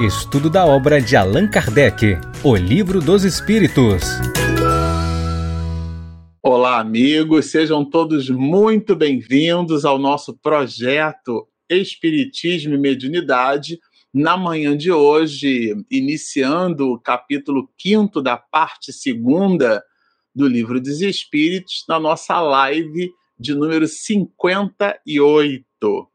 [0.00, 4.04] Estudo da obra de Allan Kardec, O Livro dos Espíritos.
[6.40, 13.80] Olá, amigos, sejam todos muito bem-vindos ao nosso projeto Espiritismo e Mediunidade.
[14.14, 19.82] Na manhã de hoje, iniciando o capítulo 5 da parte segunda
[20.32, 26.08] do Livro dos Espíritos, na nossa live de número 58.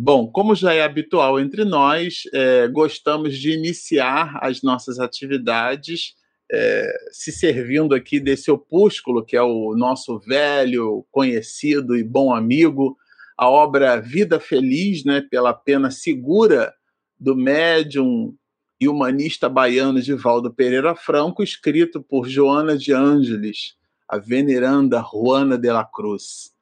[0.00, 6.14] Bom, como já é habitual entre nós, é, gostamos de iniciar as nossas atividades
[6.48, 12.96] é, se servindo aqui desse opúsculo, que é o nosso velho, conhecido e bom amigo,
[13.36, 16.72] a obra Vida Feliz, né, pela pena segura
[17.18, 18.32] do médium
[18.80, 23.74] e humanista baiano Divaldo Pereira Franco, escrito por Joana de Ângeles,
[24.08, 26.56] a veneranda Juana de la Cruz.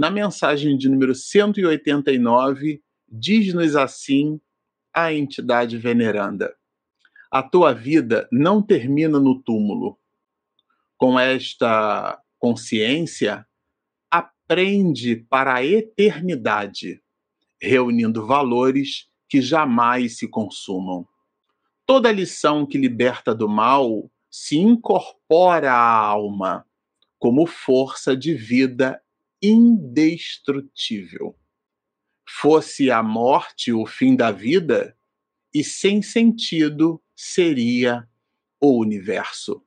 [0.00, 4.40] Na mensagem de número 189, diz-nos assim
[4.94, 6.56] a entidade veneranda:
[7.30, 9.98] A tua vida não termina no túmulo.
[10.96, 13.46] Com esta consciência,
[14.10, 17.02] aprende para a eternidade,
[17.60, 21.06] reunindo valores que jamais se consumam.
[21.84, 26.64] Toda lição que liberta do mal se incorpora à alma
[27.18, 28.98] como força de vida
[29.42, 31.36] indestrutível.
[32.28, 34.96] Fosse a morte o fim da vida,
[35.52, 38.08] e sem sentido seria
[38.60, 39.64] o universo.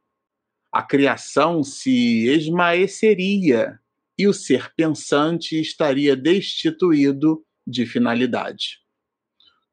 [0.72, 3.80] A criação se esmaeceria
[4.18, 8.80] e o ser pensante estaria destituído de finalidade.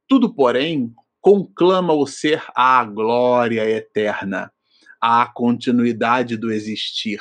[0.09, 4.53] Tudo, porém, conclama o ser à glória eterna,
[5.01, 7.21] à continuidade do existir,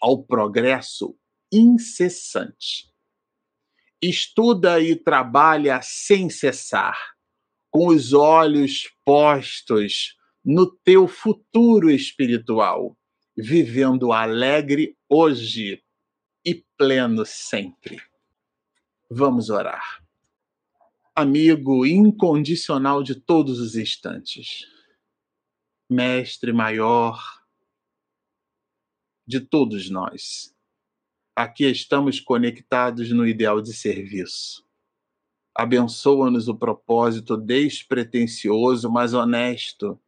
[0.00, 1.16] ao progresso
[1.52, 2.90] incessante.
[4.00, 7.14] Estuda e trabalha sem cessar,
[7.70, 12.96] com os olhos postos no teu futuro espiritual,
[13.36, 15.84] vivendo alegre hoje
[16.44, 18.00] e pleno sempre.
[19.08, 20.02] Vamos orar.
[21.14, 24.66] Amigo incondicional de todos os instantes,
[25.88, 27.22] Mestre maior
[29.26, 30.52] de todos nós
[31.34, 34.66] Aqui estamos conectados no ideal de serviço.
[35.54, 39.98] Abençoa-nos o propósito despretensioso, mas honesto,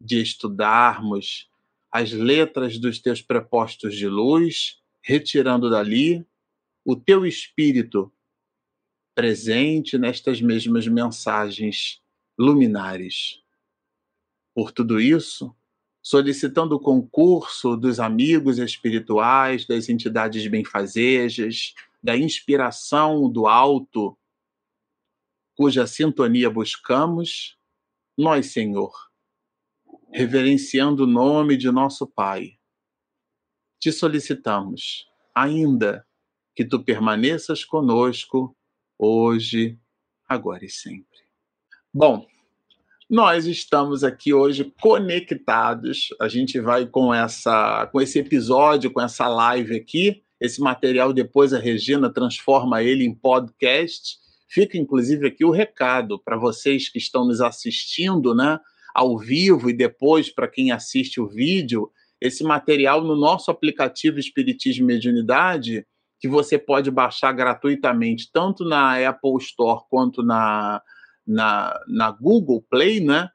[0.00, 1.50] de estudarmos
[1.90, 6.24] as letras dos teus prepostos de luz, retirando dali
[6.84, 8.12] o teu espírito
[9.12, 12.00] presente nestas mesmas mensagens
[12.38, 13.42] luminares.
[14.54, 15.54] Por tudo isso,
[16.02, 24.16] solicitando o concurso dos amigos espirituais, das entidades benfazejas, da inspiração do alto,
[25.54, 27.58] cuja sintonia buscamos,
[28.16, 28.92] nós, Senhor,
[30.12, 32.58] reverenciando o nome de nosso Pai,
[33.78, 36.06] te solicitamos, ainda
[36.54, 38.56] que tu permaneças conosco
[38.98, 39.78] hoje,
[40.26, 41.18] agora e sempre.
[41.92, 42.26] Bom,
[43.10, 46.10] nós estamos aqui hoje conectados.
[46.20, 50.22] A gente vai com essa, com esse episódio, com essa live aqui.
[50.40, 54.16] Esse material depois a Regina transforma ele em podcast.
[54.48, 58.60] Fica inclusive aqui o recado para vocês que estão nos assistindo, né,
[58.94, 61.90] ao vivo e depois para quem assiste o vídeo,
[62.20, 65.84] esse material no nosso aplicativo Espiritismo e Mediunidade,
[66.20, 70.80] que você pode baixar gratuitamente tanto na Apple Store quanto na
[71.26, 73.28] na, na Google Play, né?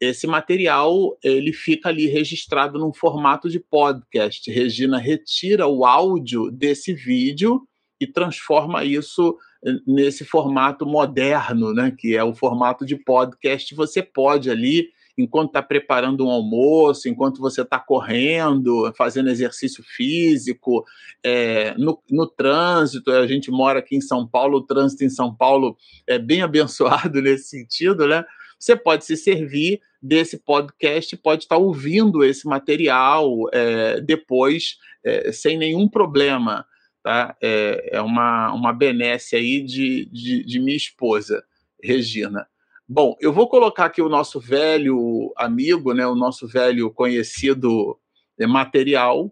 [0.00, 4.48] Esse material ele fica ali registrado num formato de podcast.
[4.50, 7.66] Regina retira o áudio desse vídeo
[8.00, 11.92] e transforma isso eh, nesse formato moderno, né?
[11.96, 13.74] Que é o formato de podcast.
[13.74, 20.84] Você pode ali enquanto está preparando um almoço, enquanto você está correndo, fazendo exercício físico,
[21.24, 25.34] é, no, no, trânsito, a gente mora aqui em São Paulo, o trânsito em São
[25.34, 25.76] Paulo
[26.06, 28.24] é bem abençoado nesse sentido, né?
[28.58, 35.32] Você pode se servir desse podcast, pode estar tá ouvindo esse material é, depois, é,
[35.32, 36.64] sem nenhum problema.
[37.02, 37.36] Tá?
[37.40, 41.44] É, é uma, uma benesse aí de, de, de minha esposa,
[41.82, 42.46] Regina.
[42.90, 47.98] Bom, eu vou colocar aqui o nosso velho amigo, né, o nosso velho conhecido
[48.40, 49.30] é, material.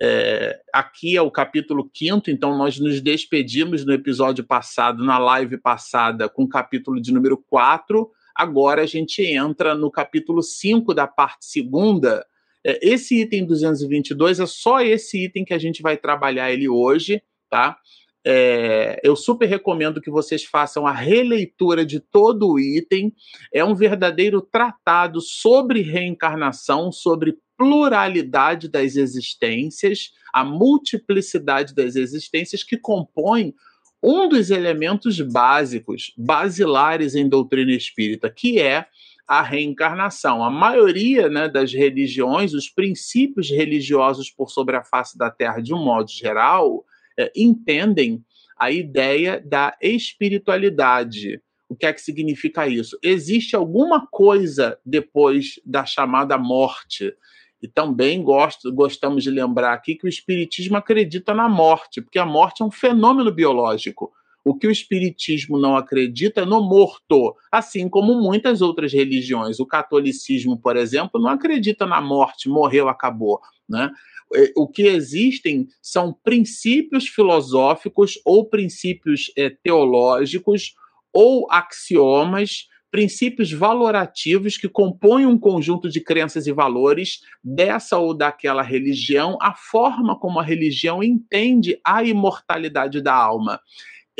[0.00, 5.58] É, aqui é o capítulo 5, então nós nos despedimos no episódio passado, na live
[5.58, 8.10] passada, com o capítulo de número 4.
[8.34, 12.24] Agora a gente entra no capítulo 5 da parte segunda.
[12.64, 17.22] É, esse item 222 é só esse item que a gente vai trabalhar ele hoje,
[17.50, 17.76] tá?
[18.24, 23.12] É, eu super recomendo que vocês façam a releitura de todo o item.
[23.52, 32.76] É um verdadeiro tratado sobre reencarnação, sobre pluralidade das existências, a multiplicidade das existências que
[32.76, 33.54] compõem
[34.02, 38.86] um dos elementos básicos, basilares em doutrina espírita, que é
[39.28, 40.42] a reencarnação.
[40.42, 45.74] A maioria né, das religiões, os princípios religiosos por sobre a face da Terra, de
[45.74, 46.84] um modo geral,
[47.20, 48.24] é, entendem
[48.58, 51.40] a ideia da espiritualidade.
[51.68, 52.98] O que é que significa isso?
[53.02, 57.14] Existe alguma coisa depois da chamada morte.
[57.62, 62.24] E também gosto, gostamos de lembrar aqui que o Espiritismo acredita na morte, porque a
[62.24, 64.10] morte é um fenômeno biológico.
[64.42, 69.60] O que o Espiritismo não acredita é no morto, assim como muitas outras religiões.
[69.60, 73.40] O catolicismo, por exemplo, não acredita na morte, morreu, acabou.
[73.68, 73.90] Né?
[74.34, 80.74] É, o que existem são princípios filosóficos ou princípios é, teológicos
[81.12, 88.62] ou axiomas princípios valorativos que compõem um conjunto de crenças e valores dessa ou daquela
[88.62, 93.60] religião, a forma como a religião entende a imortalidade da alma.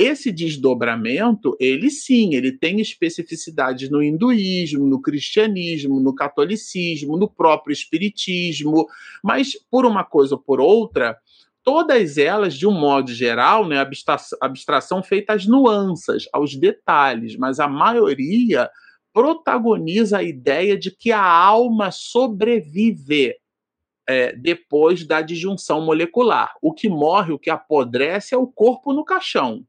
[0.02, 7.70] Esse desdobramento, ele sim, ele tem especificidades no hinduísmo, no cristianismo, no catolicismo, no próprio
[7.70, 8.86] espiritismo,
[9.22, 11.18] mas por uma coisa ou por outra,
[11.62, 17.60] todas elas, de um modo geral, né, abstração, abstração feita às nuances, aos detalhes, mas
[17.60, 18.70] a maioria
[19.12, 23.34] protagoniza a ideia de que a alma sobrevive
[24.08, 26.54] é, depois da disjunção molecular.
[26.62, 29.62] O que morre, o que apodrece é o corpo no caixão.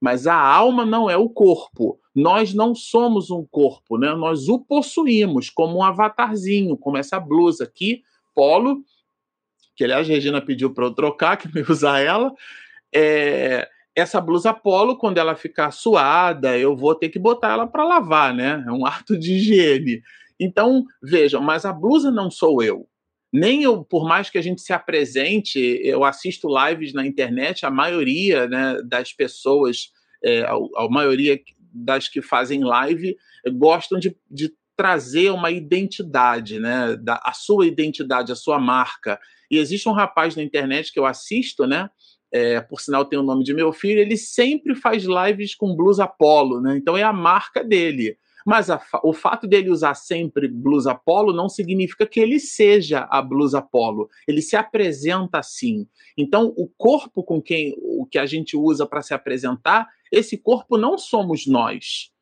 [0.00, 1.98] Mas a alma não é o corpo.
[2.14, 4.14] Nós não somos um corpo, né?
[4.14, 8.02] Nós o possuímos como um avatarzinho, como essa blusa aqui,
[8.34, 8.82] polo,
[9.74, 12.32] que aliás a Regina pediu para eu trocar, que me usar ela.
[12.94, 17.84] É, essa blusa polo, quando ela ficar suada, eu vou ter que botar ela para
[17.84, 18.64] lavar, né?
[18.66, 20.02] É um ato de higiene.
[20.38, 22.86] Então, vejam, mas a blusa não sou eu.
[23.38, 27.70] Nem eu, por mais que a gente se apresente, eu assisto lives na internet, a
[27.70, 29.92] maioria né, das pessoas,
[30.24, 31.38] é, a, a, maioria
[31.70, 33.14] das que fazem live,
[33.58, 36.96] gostam de, de trazer uma identidade, né?
[36.96, 39.20] Da, a sua identidade, a sua marca.
[39.50, 41.90] E existe um rapaz na internet que eu assisto, né?
[42.32, 46.06] É, por sinal tem o nome de meu filho, ele sempre faz lives com blusa
[46.06, 46.74] polo, né?
[46.78, 48.16] Então é a marca dele.
[48.46, 53.20] Mas a, o fato dele usar sempre blusa polo não significa que ele seja a
[53.20, 54.08] blusa polo.
[54.26, 55.88] Ele se apresenta assim.
[56.16, 60.78] Então, o corpo com quem o que a gente usa para se apresentar, esse corpo
[60.78, 62.12] não somos nós.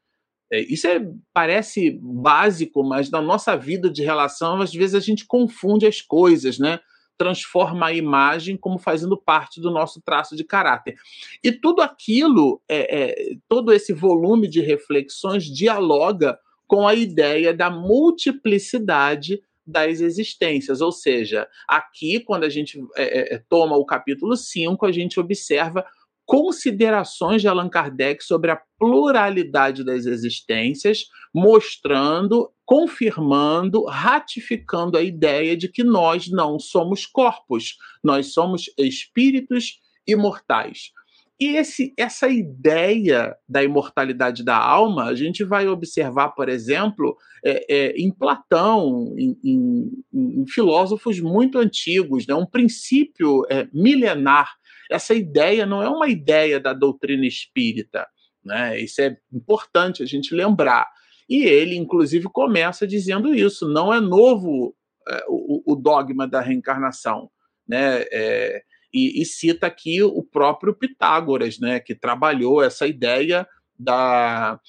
[0.51, 5.27] É, isso é, parece básico, mas na nossa vida de relação, às vezes a gente
[5.27, 6.81] confunde as coisas, né?
[7.17, 10.97] Transforma a imagem como fazendo parte do nosso traço de caráter.
[11.43, 17.71] E tudo aquilo, é, é, todo esse volume de reflexões dialoga com a ideia da
[17.71, 20.81] multiplicidade das existências.
[20.81, 25.85] Ou seja, aqui, quando a gente é, é toma o capítulo 5, a gente observa
[26.27, 31.05] considerações de Allan Kardec sobre a pluralidade das existências,
[31.35, 40.93] mostrando, confirmando, ratificando a ideia de que nós não somos corpos, nós somos espíritos imortais.
[41.41, 47.67] E esse, essa ideia da imortalidade da alma, a gente vai observar, por exemplo, é,
[47.69, 52.35] é, em Platão, em, em, em, filósofos muito antigos, né?
[52.35, 54.49] um princípio é, milenar
[54.91, 58.07] essa ideia não é uma ideia da doutrina espírita,
[58.45, 58.79] né?
[58.79, 60.89] Isso é importante a gente lembrar.
[61.29, 64.77] E ele, inclusive, começa dizendo isso: não é novo
[65.09, 67.31] é, o, o, dogma da reencarnação,
[67.67, 68.03] né?
[68.13, 68.63] É,
[68.93, 71.81] e, e, cita aqui o próprio Pitágoras, né?
[71.81, 73.47] Que trabalhou essa ideia
[73.79, 74.61] da,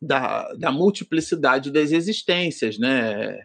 [0.00, 3.38] da, da multiplicidade das existências, né?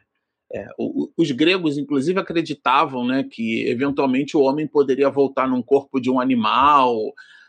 [0.52, 0.68] É,
[1.16, 6.20] os gregos, inclusive, acreditavam né, que eventualmente o homem poderia voltar num corpo de um
[6.20, 6.96] animal,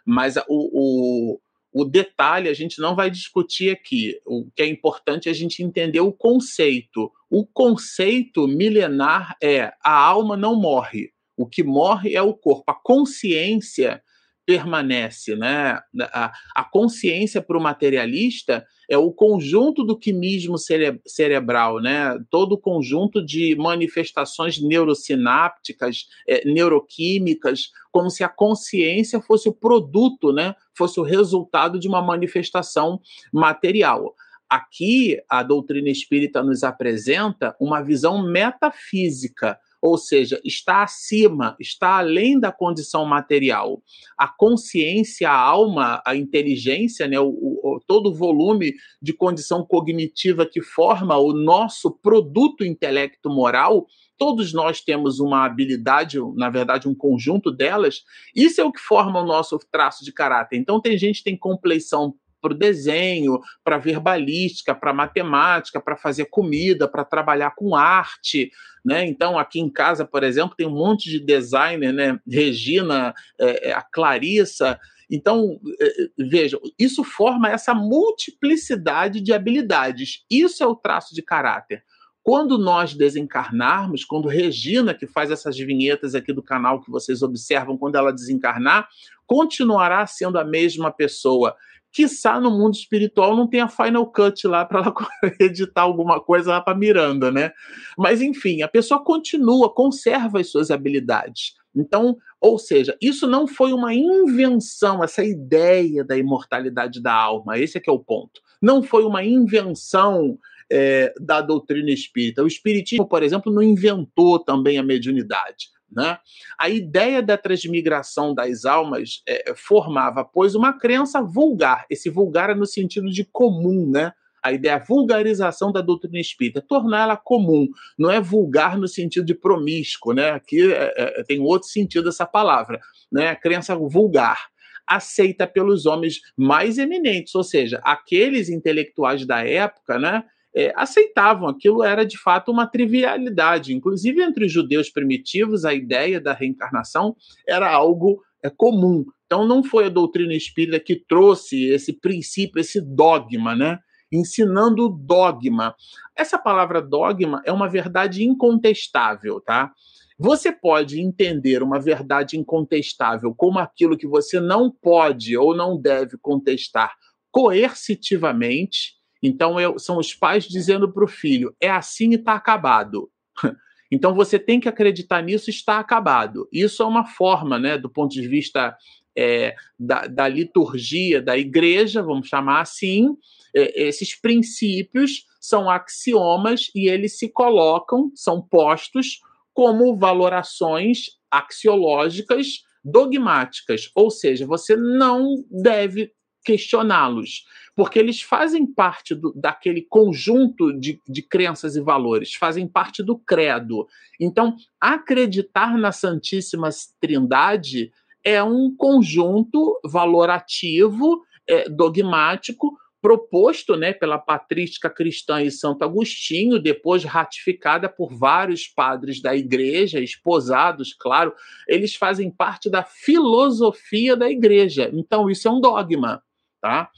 [0.04, 1.40] mas o, o,
[1.72, 4.20] o detalhe a gente não vai discutir aqui.
[4.26, 7.10] O que é importante é a gente entender o conceito.
[7.30, 11.10] O conceito milenar é a alma não morre.
[11.36, 12.70] O que morre é o corpo.
[12.70, 14.02] A consciência
[14.50, 15.78] permanece, né?
[16.12, 22.18] A, a consciência para o materialista é o conjunto do quimismo cere cerebral, né?
[22.28, 30.32] Todo o conjunto de manifestações neurosinápticas, é, neuroquímicas, como se a consciência fosse o produto,
[30.32, 30.56] né?
[30.76, 33.00] Fosse o resultado de uma manifestação
[33.32, 34.16] material.
[34.48, 42.38] Aqui, a doutrina espírita nos apresenta uma visão metafísica, ou seja, está acima, está além
[42.38, 43.82] da condição material.
[44.16, 50.44] A consciência, a alma, a inteligência, né, o, o, todo o volume de condição cognitiva
[50.44, 53.86] que forma o nosso produto intelecto moral,
[54.18, 58.04] todos nós temos uma habilidade, na verdade, um conjunto delas,
[58.36, 60.58] isso é o que forma o nosso traço de caráter.
[60.58, 66.26] Então, tem gente que tem compleição para o desenho, para verbalística, para matemática, para fazer
[66.26, 68.50] comida, para trabalhar com arte,
[68.84, 69.06] né?
[69.06, 72.18] Então aqui em casa, por exemplo, tem um monte de designer, né?
[72.26, 74.78] Regina, é, é a Clarissa.
[75.10, 80.24] Então é, é, vejam, isso forma essa multiplicidade de habilidades.
[80.30, 81.84] Isso é o traço de caráter.
[82.22, 87.78] Quando nós desencarnarmos, quando Regina, que faz essas vinhetas aqui do canal que vocês observam,
[87.78, 88.88] quando ela desencarnar,
[89.26, 91.56] continuará sendo a mesma pessoa
[91.92, 94.94] quiçá no mundo espiritual não tenha Final Cut lá para ela
[95.40, 97.52] editar alguma coisa lá para Miranda, né?
[97.98, 101.54] Mas enfim, a pessoa continua, conserva as suas habilidades.
[101.74, 107.78] Então, ou seja, isso não foi uma invenção, essa ideia da imortalidade da alma, esse
[107.78, 108.40] é que é o ponto.
[108.60, 110.38] Não foi uma invenção
[110.70, 112.42] é, da doutrina espírita.
[112.42, 115.68] O espiritismo, por exemplo, não inventou também a mediunidade.
[115.92, 116.18] Né?
[116.58, 121.84] A ideia da transmigração das almas é, formava, pois, uma crença vulgar.
[121.90, 124.12] Esse vulgar é no sentido de comum, né?
[124.42, 127.68] A ideia a vulgarização da doutrina espírita, torná-la comum,
[127.98, 130.30] não é vulgar no sentido de promíscuo, né?
[130.30, 132.80] Aqui é, é, tem outro sentido essa palavra,
[133.12, 133.28] né?
[133.28, 134.48] A crença vulgar
[134.86, 140.24] aceita pelos homens mais eminentes, ou seja, aqueles intelectuais da época, né?
[140.54, 141.48] É, aceitavam.
[141.48, 143.74] Aquilo era de fato uma trivialidade.
[143.74, 147.16] Inclusive, entre os judeus primitivos, a ideia da reencarnação
[147.48, 149.04] era algo é, comum.
[149.26, 153.78] Então, não foi a doutrina espírita que trouxe esse princípio, esse dogma, né?
[154.12, 155.74] Ensinando dogma.
[156.16, 159.72] Essa palavra dogma é uma verdade incontestável, tá?
[160.18, 166.18] Você pode entender uma verdade incontestável como aquilo que você não pode ou não deve
[166.18, 166.92] contestar
[167.30, 173.10] coercitivamente, então eu, são os pais dizendo para o filho: é assim e está acabado.
[173.92, 176.48] Então você tem que acreditar nisso, está acabado.
[176.52, 178.76] Isso é uma forma, né, do ponto de vista
[179.18, 183.16] é, da, da, liturgia da igreja, vamos chamar assim.
[183.52, 189.18] É, esses princípios são axiomas e eles se colocam, são postos
[189.52, 196.12] como valorações axiológicas dogmáticas, ou seja, você não deve
[196.44, 197.44] questioná-los,
[197.80, 203.18] porque eles fazem parte do, daquele conjunto de, de crenças e valores, fazem parte do
[203.18, 203.88] credo.
[204.20, 206.68] Então, acreditar na Santíssima
[207.00, 207.90] Trindade
[208.22, 217.02] é um conjunto valorativo, é, dogmático, proposto né, pela patrística cristã e Santo Agostinho, depois
[217.02, 221.32] ratificada por vários padres da igreja, esposados, claro,
[221.66, 224.90] eles fazem parte da filosofia da igreja.
[224.92, 226.22] Então, isso é um dogma.
[226.60, 226.90] Tá?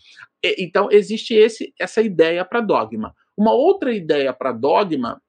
[0.42, 3.14] Então, existe esse, essa ideia para dogma.
[3.36, 5.20] Uma outra ideia para dogma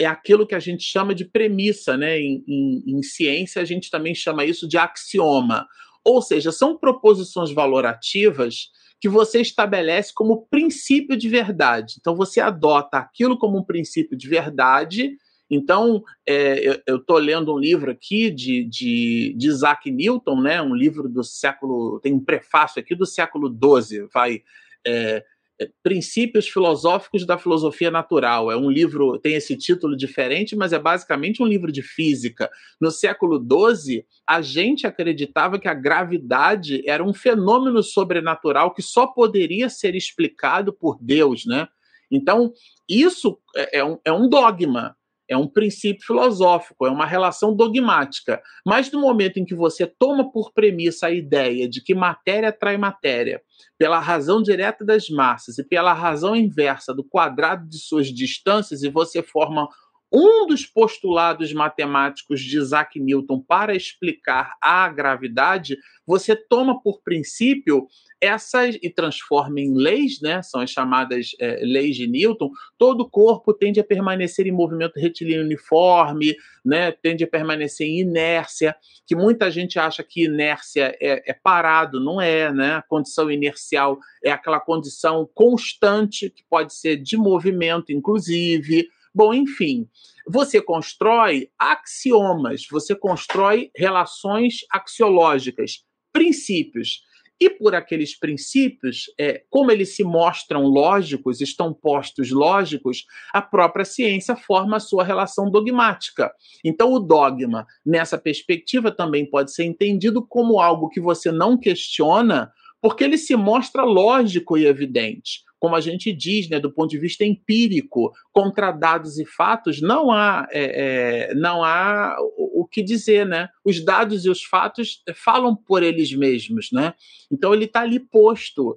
[0.00, 2.18] é aquilo que a gente chama de premissa, né?
[2.18, 5.66] Em, em, em, ciência, a gente também chama isso de axioma.
[6.04, 8.70] Ou seja, são proposições valorativas
[9.00, 11.96] que você estabelece como princípio de verdade.
[12.00, 15.16] Então, você adota aquilo como um princípio de verdade
[15.54, 20.74] então, é, eu estou lendo um livro aqui de, de, de, Isaac Newton, né, um
[20.74, 24.42] livro do século, tem um prefácio aqui do século XII, vai
[24.82, 25.22] é,
[25.60, 28.50] é, Princípios Filosóficos da Filosofia Natural.
[28.50, 32.50] É um livro, tem esse título diferente, mas é basicamente um livro de física.
[32.80, 39.06] No século XII, a gente acreditava que a gravidade era um fenômeno sobrenatural que só
[39.06, 41.68] poderia ser explicado por Deus, né?
[42.10, 42.54] Então,
[42.88, 44.96] isso é, é um, é um dogma
[45.28, 48.42] é um princípio filosófico, é uma relação dogmática.
[48.66, 52.76] Mas no momento em que você toma por premissa a ideia de que matéria atrai
[52.76, 53.40] matéria,
[53.78, 58.88] pela razão direta das massas e pela razão inversa do quadrado de suas distâncias, e
[58.88, 59.68] você forma
[60.12, 67.86] um dos postulados matemáticos de Isaac Newton para explicar a gravidade, você toma por princípio
[68.20, 70.42] essas e transforma em leis, né?
[70.42, 72.50] São as chamadas é, leis de Newton.
[72.78, 76.92] Todo corpo tende a permanecer em movimento retilíneo uniforme, né?
[76.92, 78.76] Tende a permanecer em inércia,
[79.06, 82.74] que muita gente acha que inércia é, é parado, não é, né?
[82.74, 88.88] A condição inercial é aquela condição constante que pode ser de movimento, inclusive.
[89.14, 89.86] Bom, enfim,
[90.26, 97.02] você constrói axiomas, você constrói relações axiológicas, princípios.
[97.40, 103.04] e por aqueles princípios, é, como eles se mostram lógicos, estão postos lógicos,
[103.34, 106.32] a própria ciência forma a sua relação dogmática.
[106.64, 112.52] Então, o dogma, nessa perspectiva, também pode ser entendido como algo que você não questiona,
[112.80, 116.98] porque ele se mostra lógico e evidente como a gente diz, né, do ponto de
[116.98, 123.24] vista empírico, contra dados e fatos, não há, é, é, não há o, que dizer,
[123.24, 123.48] né?
[123.64, 126.94] Os dados e os fatos falam por eles mesmos, né?
[127.30, 128.76] Então ele está ali posto.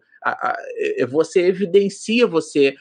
[0.78, 2.76] É, você evidencia, você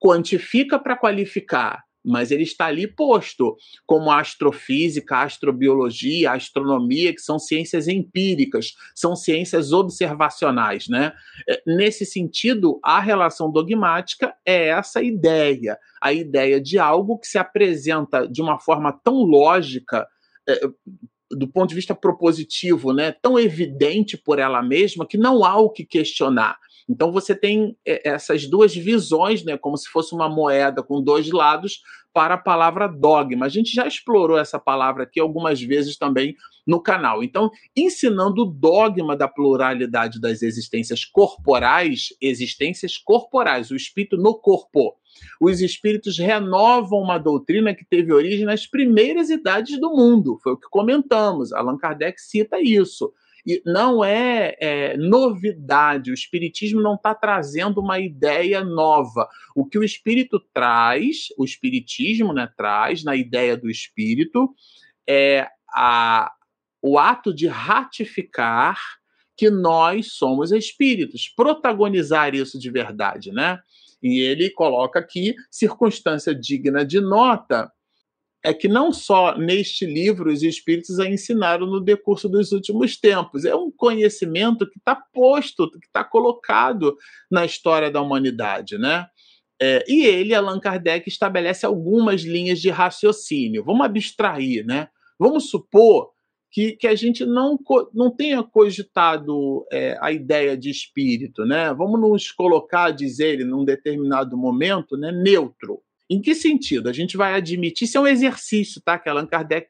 [0.00, 3.56] quantifica para qualificar mas ele está ali posto,
[3.86, 11.12] como a astrofísica, a astrobiologia, a astronomia, que são ciências empíricas, são ciências observacionais, né?
[11.48, 17.38] É, nesse sentido, a relação dogmática é essa ideia, a ideia de algo que se
[17.38, 20.06] apresenta de uma forma tão lógica,
[20.46, 20.60] é,
[21.30, 25.70] do ponto de vista propositivo, né, tão evidente por ela mesma que não há o
[25.70, 26.58] que questionar.
[26.88, 31.30] Então você tem é, essas duas visões, né, como se fosse uma moeda com dois
[31.30, 31.80] lados
[32.12, 33.46] para a palavra dogma.
[33.46, 37.24] A gente já explorou essa palavra aqui algumas vezes também no canal.
[37.24, 44.96] Então, ensinando o dogma da pluralidade das existências corporais, existências corporais, o espírito no corpo.
[45.40, 50.38] Os espíritos renovam uma doutrina que teve origem nas primeiras idades do mundo.
[50.42, 51.52] Foi o que comentamos.
[51.52, 53.12] Allan Kardec cita isso.
[53.46, 59.28] E não é, é novidade, o Espiritismo não está trazendo uma ideia nova.
[59.54, 64.54] O que o Espírito traz, o Espiritismo né, traz na ideia do Espírito,
[65.06, 66.32] é a,
[66.80, 68.78] o ato de ratificar
[69.36, 73.58] que nós somos espíritos, protagonizar isso de verdade, né?
[74.02, 77.72] E ele coloca aqui circunstância digna de nota
[78.44, 83.46] é que não só neste livro os espíritos a ensinaram no decurso dos últimos tempos,
[83.46, 86.94] é um conhecimento que está posto, que está colocado
[87.30, 89.06] na história da humanidade, né?
[89.60, 93.64] É, e ele, Allan Kardec, estabelece algumas linhas de raciocínio.
[93.64, 94.88] Vamos abstrair, né?
[95.18, 96.10] Vamos supor
[96.50, 97.58] que, que a gente não,
[97.94, 101.72] não tenha cogitado é, a ideia de espírito, né?
[101.72, 105.80] Vamos nos colocar, diz ele, num determinado momento, né, neutro.
[106.08, 106.88] Em que sentido?
[106.88, 108.98] A gente vai admitir, isso é um exercício, tá?
[108.98, 109.66] Que Allan Kardec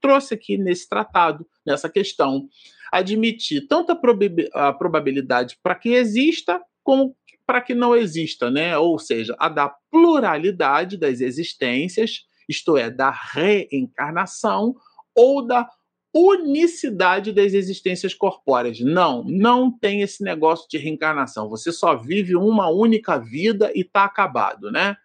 [0.00, 2.48] trouxe aqui nesse tratado, nessa questão.
[2.92, 8.78] Admitir tanto a, probabilidade para que exista, como para que não exista, né?
[8.78, 14.76] Ou seja, a da pluralidade das existências, isto é, da reencarnação,
[15.14, 15.68] ou da
[16.14, 18.78] unicidade das existências corpóreas.
[18.78, 21.48] Não, não tem esse negócio de reencarnação.
[21.48, 24.96] Você só vive uma única vida e está acabado, né?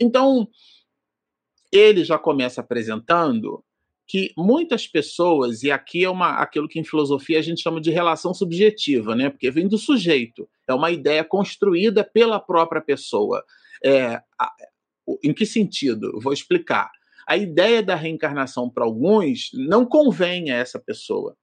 [0.00, 0.48] Então,
[1.70, 3.62] ele já começa apresentando
[4.06, 7.92] que muitas pessoas, e aqui é uma, aquilo que em filosofia a gente chama de
[7.92, 9.30] relação subjetiva, né?
[9.30, 13.44] porque vem do sujeito, é uma ideia construída pela própria pessoa.
[13.84, 14.20] É,
[15.22, 16.18] em que sentido?
[16.20, 16.90] vou explicar.
[17.24, 21.36] A ideia da reencarnação para alguns não convém a essa pessoa.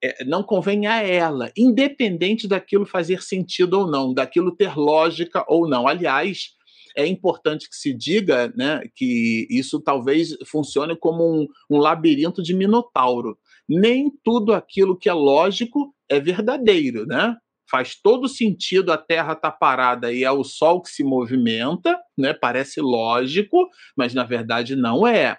[0.00, 5.68] É, não convém a ela, independente daquilo fazer sentido ou não, daquilo ter lógica ou
[5.68, 5.88] não.
[5.88, 6.56] Aliás,
[6.96, 12.54] é importante que se diga né, que isso talvez funcione como um, um labirinto de
[12.54, 13.38] minotauro.
[13.68, 17.36] Nem tudo aquilo que é lógico é verdadeiro, né?
[17.70, 21.98] faz todo sentido a Terra estar tá parada e é o Sol que se movimenta,
[22.16, 22.32] né?
[22.32, 25.36] Parece lógico, mas na verdade não é.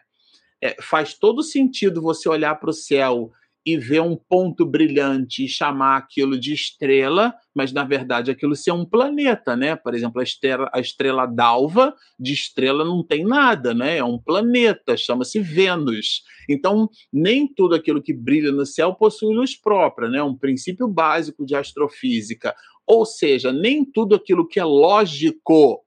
[0.62, 3.32] é faz todo sentido você olhar para o céu
[3.74, 8.72] e ver um ponto brilhante e chamar aquilo de estrela, mas na verdade aquilo ser
[8.72, 9.76] um planeta, né?
[9.76, 13.98] Por exemplo, a estrela, a estrela d'alva de estrela não tem nada, né?
[13.98, 16.24] É um planeta, chama-se Vênus.
[16.50, 20.22] Então, nem tudo aquilo que brilha no céu possui luz própria, né?
[20.22, 22.56] Um princípio básico de astrofísica.
[22.88, 25.84] Ou seja, nem tudo aquilo que é lógico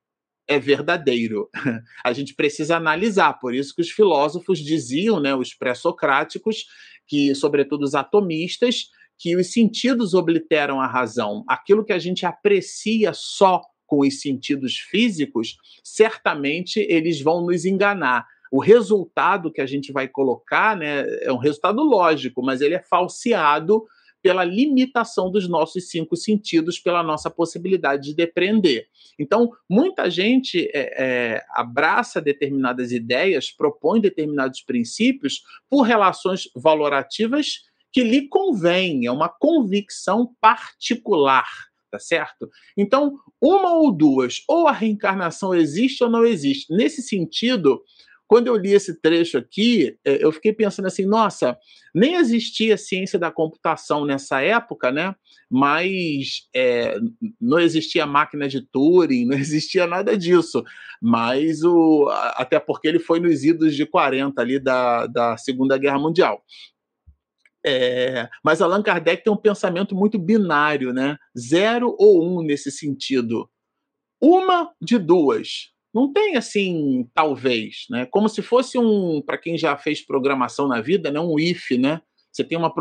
[0.47, 1.49] é verdadeiro.
[2.05, 6.65] A gente precisa analisar, por isso que os filósofos diziam, né, os pré-socráticos,
[7.07, 8.89] que, sobretudo os atomistas,
[9.19, 11.45] que os sentidos obliteram a razão.
[11.49, 18.27] Aquilo que a gente aprecia só com os sentidos físicos, certamente eles vão nos enganar.
[18.51, 22.83] O resultado que a gente vai colocar né, é um resultado lógico, mas ele é
[22.83, 23.85] falseado
[24.23, 28.87] pela limitação dos nossos cinco sentidos, pela nossa possibilidade de depreender.
[29.19, 38.03] Então, muita gente é, é, abraça determinadas ideias, propõe determinados princípios por relações valorativas que
[38.03, 41.47] lhe convém, é uma convicção particular,
[41.91, 42.49] tá certo?
[42.75, 46.75] Então, uma ou duas, ou a reencarnação existe ou não existe.
[46.75, 47.83] Nesse sentido,
[48.33, 51.55] quando eu li esse trecho aqui, é, eu fiquei pensando assim, nossa,
[51.95, 55.15] nem existia ciência da computação nessa época, né?
[55.51, 56.97] Mas é,
[57.39, 60.65] não existia máquina de Turing, não existia nada disso.
[60.99, 65.99] Mas o, até porque ele foi nos idos de 40 ali da, da Segunda Guerra
[65.99, 66.43] Mundial.
[67.63, 71.19] É, mas Allan Kardec tem um pensamento muito binário, né?
[71.39, 73.47] Zero ou um nesse sentido.
[74.19, 75.72] Uma de duas.
[75.95, 78.07] Não tem assim, talvez, né?
[78.07, 81.21] Como se fosse um, para quem já fez programação na vida, né?
[81.21, 82.01] um if, né?
[82.31, 82.73] Você tem uma,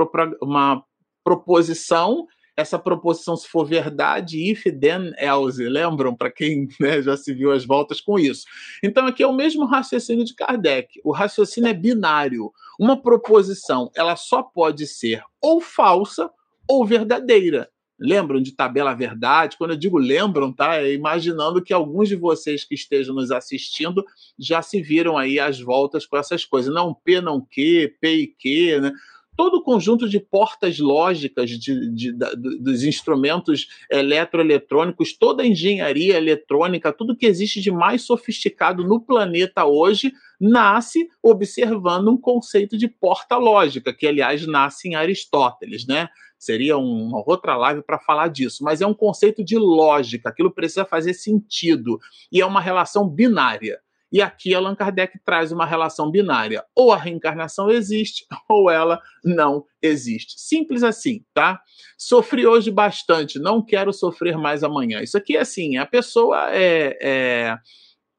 [0.41, 0.83] uma
[1.23, 5.63] proposição essa proposição, se for verdade, if, then, else.
[5.63, 6.15] Lembram?
[6.15, 8.45] Para quem né, já se viu as voltas com isso.
[8.83, 10.99] Então, aqui é o mesmo raciocínio de Kardec.
[11.03, 12.51] O raciocínio é binário.
[12.79, 16.29] Uma proposição, ela só pode ser ou falsa
[16.67, 17.69] ou verdadeira.
[18.01, 19.57] Lembram de tabela verdade?
[19.57, 20.77] Quando eu digo lembram, tá?
[20.77, 24.03] É imaginando que alguns de vocês que estejam nos assistindo
[24.39, 26.73] já se viram aí as voltas com essas coisas.
[26.73, 28.91] Não P, não Q, P e Q, né?
[29.35, 32.11] todo o conjunto de portas lógicas de, de, de,
[32.59, 39.65] dos instrumentos eletroeletrônicos, toda a engenharia eletrônica, tudo que existe de mais sofisticado no planeta
[39.65, 46.09] hoje, nasce observando um conceito de porta lógica, que aliás nasce em Aristóteles, né?
[46.41, 50.83] Seria uma outra live para falar disso, mas é um conceito de lógica, aquilo precisa
[50.83, 51.99] fazer sentido
[52.31, 53.79] e é uma relação binária.
[54.11, 56.65] E aqui Allan Kardec traz uma relação binária.
[56.75, 60.33] Ou a reencarnação existe, ou ela não existe.
[60.41, 61.61] Simples assim, tá?
[61.95, 64.99] Sofri hoje bastante, não quero sofrer mais amanhã.
[64.99, 67.57] Isso aqui é assim, a pessoa é, é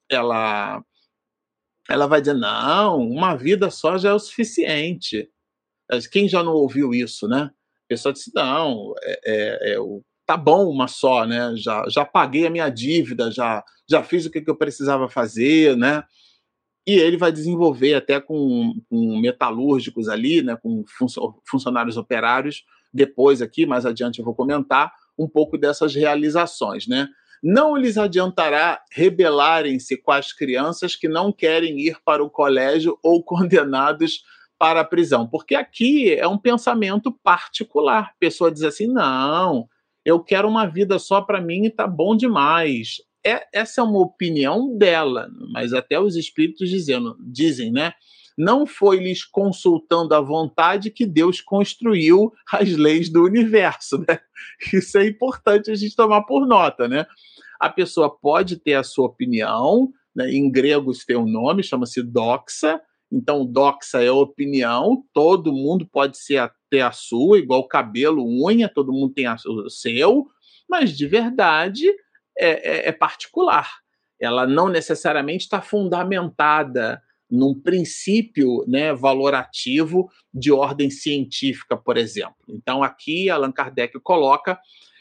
[0.08, 0.80] ela
[1.90, 5.28] ela vai dizer, não, uma vida só já é o suficiente.
[6.12, 7.50] Quem já não ouviu isso, né?
[7.92, 9.78] Pessoa disse, não, é, é, é
[10.24, 11.52] tá bom uma só, né?
[11.56, 15.76] Já, já paguei a minha dívida, já, já fiz o que, que eu precisava fazer,
[15.76, 16.02] né?
[16.86, 20.56] E ele vai desenvolver até com, com metalúrgicos ali, né?
[20.56, 20.84] Com
[21.46, 22.64] funcionários operários.
[22.92, 27.08] Depois aqui, mais adiante, eu vou comentar um pouco dessas realizações, né?
[27.42, 33.20] Não lhes adiantará rebelarem-se com as crianças que não querem ir para o colégio ou
[33.24, 34.22] condenados
[34.62, 38.04] para a prisão, porque aqui é um pensamento particular.
[38.04, 39.68] A pessoa diz assim: não,
[40.04, 42.98] eu quero uma vida só para mim e tá bom demais.
[43.26, 47.92] É, essa é uma opinião dela, mas até os espíritos dizendo, dizem, né?
[48.38, 54.20] Não foi lhes consultando a vontade que Deus construiu as leis do universo, né?
[54.72, 57.04] Isso é importante a gente tomar por nota, né?
[57.58, 60.30] A pessoa pode ter a sua opinião, né?
[60.30, 62.80] em grego isso tem um nome, chama-se doxa,
[63.12, 68.92] então, doxa é opinião, todo mundo pode ser ter a sua, igual cabelo, unha, todo
[68.92, 70.26] mundo tem a, o seu,
[70.68, 71.86] mas de verdade
[72.38, 73.68] é, é, é particular.
[74.18, 82.36] Ela não necessariamente está fundamentada num princípio né, valorativo de ordem científica, por exemplo.
[82.48, 84.58] Então, aqui Allan Kardec coloca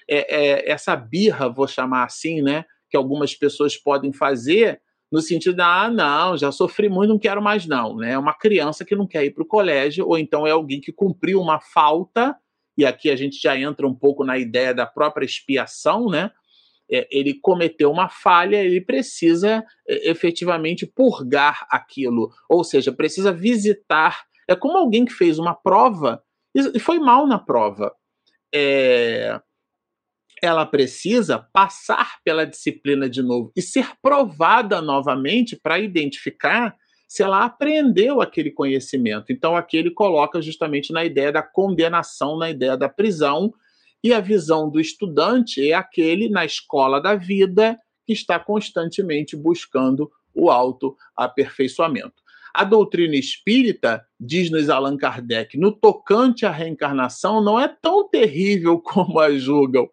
[0.09, 5.55] é, é, essa birra, vou chamar assim, né, que algumas pessoas podem fazer no sentido
[5.55, 8.13] de, ah, não, já sofri muito, não quero mais não, né?
[8.13, 10.91] É uma criança que não quer ir para o colégio, ou então é alguém que
[10.91, 12.35] cumpriu uma falta,
[12.77, 16.31] e aqui a gente já entra um pouco na ideia da própria expiação, né?
[16.89, 24.23] É, ele cometeu uma falha, ele precisa é, efetivamente purgar aquilo, ou seja, precisa visitar.
[24.47, 26.21] É como alguém que fez uma prova
[26.53, 27.93] e foi mal na prova.
[28.53, 29.39] É,
[30.41, 36.75] ela precisa passar pela disciplina de novo e ser provada novamente para identificar
[37.07, 39.31] se ela aprendeu aquele conhecimento.
[39.31, 43.53] Então, aqui ele coloca justamente na ideia da condenação, na ideia da prisão,
[44.03, 47.77] e a visão do estudante é aquele na escola da vida
[48.07, 52.21] que está constantemente buscando o autoaperfeiçoamento.
[52.53, 59.19] A doutrina espírita, diz-nos Allan Kardec, no tocante à reencarnação, não é tão terrível como
[59.19, 59.89] a julgam,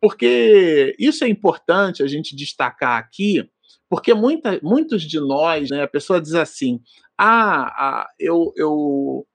[0.00, 3.48] porque isso é importante a gente destacar aqui,
[3.88, 6.80] porque muita, muitos de nós, né, a pessoa diz assim:
[7.16, 9.26] ah, ah eu eu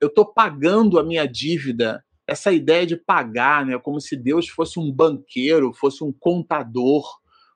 [0.00, 2.04] eu estou pagando a minha dívida.
[2.26, 7.04] Essa ideia de pagar, né, como se Deus fosse um banqueiro, fosse um contador,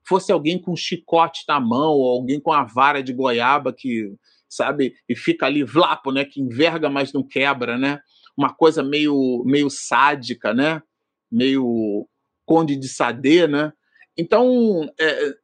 [0.06, 4.14] fosse alguém com um chicote na mão, ou alguém com a vara de goiaba que,
[4.48, 8.00] sabe, e fica ali vlapo, né, que enverga, mas não quebra, né?
[8.36, 10.82] Uma coisa meio meio sádica, né?
[11.30, 12.08] Meio
[12.44, 13.72] Conde de Sade, né?
[14.16, 15.34] Então, é,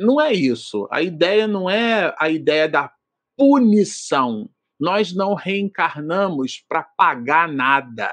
[0.00, 0.88] não é isso.
[0.90, 2.92] A ideia não é a ideia da
[3.36, 4.48] punição.
[4.78, 8.12] Nós não reencarnamos para pagar nada.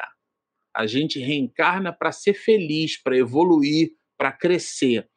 [0.75, 5.09] A gente reencarna para ser feliz, para evoluir, para crescer.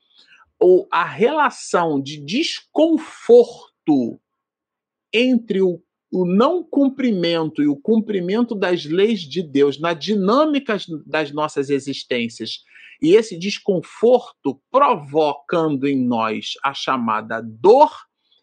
[0.58, 4.20] Ou a relação de desconforto
[5.12, 11.32] entre o, o não cumprimento e o cumprimento das leis de Deus na dinâmica das
[11.32, 12.62] nossas existências
[13.00, 17.90] e esse desconforto provocando em nós a chamada dor,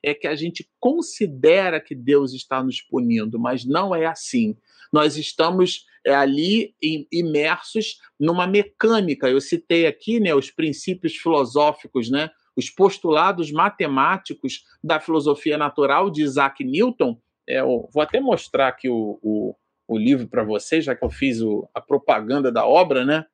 [0.01, 4.55] é que a gente considera que Deus está nos punindo, mas não é assim.
[4.93, 6.75] Nós estamos é, ali
[7.11, 9.27] imersos numa mecânica.
[9.27, 16.21] Eu citei aqui né, os princípios filosóficos, né, os postulados matemáticos da filosofia natural de
[16.21, 17.19] Isaac Newton.
[17.49, 19.55] É, vou até mostrar aqui o, o,
[19.87, 23.25] o livro para vocês, já que eu fiz o, a propaganda da obra, né?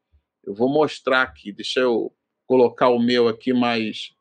[0.44, 2.14] Eu vou mostrar aqui, deixa eu
[2.48, 4.14] colocar o meu aqui mais.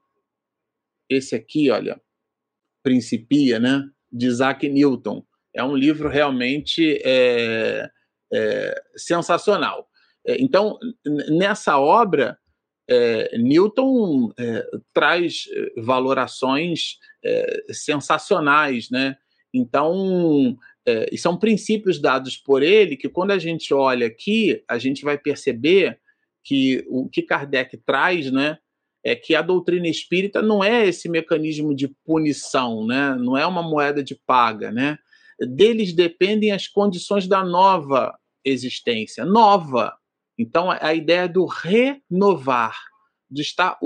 [1.08, 2.00] Esse aqui, olha,
[2.82, 3.88] Principia, né?
[4.10, 5.24] De Isaac Newton.
[5.54, 7.90] É um livro realmente é,
[8.32, 9.88] é, sensacional.
[10.26, 10.78] É, então,
[11.28, 12.38] nessa obra,
[12.88, 16.98] é, Newton é, traz é, valorações
[17.70, 19.16] sensacionais, né?
[19.52, 20.56] Então,
[21.12, 25.18] e são princípios dados por ele que, quando a gente olha aqui, a gente vai
[25.18, 26.00] perceber
[26.42, 28.58] que o que Kardec traz, né,
[29.04, 33.62] é que a doutrina espírita não é esse mecanismo de punição, né, não é uma
[33.62, 34.98] moeda de paga, né?
[35.38, 39.96] Deles dependem as condições da nova existência, nova.
[40.38, 42.76] Então a ideia do renovar,
[43.30, 43.78] de estar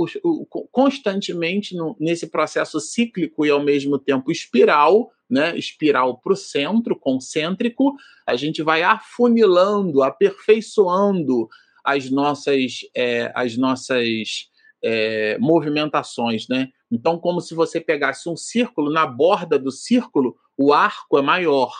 [0.73, 7.95] constantemente nesse processo cíclico e ao mesmo tempo espiral, né, espiral para o centro, concêntrico,
[8.27, 11.49] a gente vai afunilando, aperfeiçoando
[11.85, 14.49] as nossas, é, as nossas
[14.83, 16.69] é, movimentações, né?
[16.91, 21.73] Então, como se você pegasse um círculo, na borda do círculo, o arco é maior.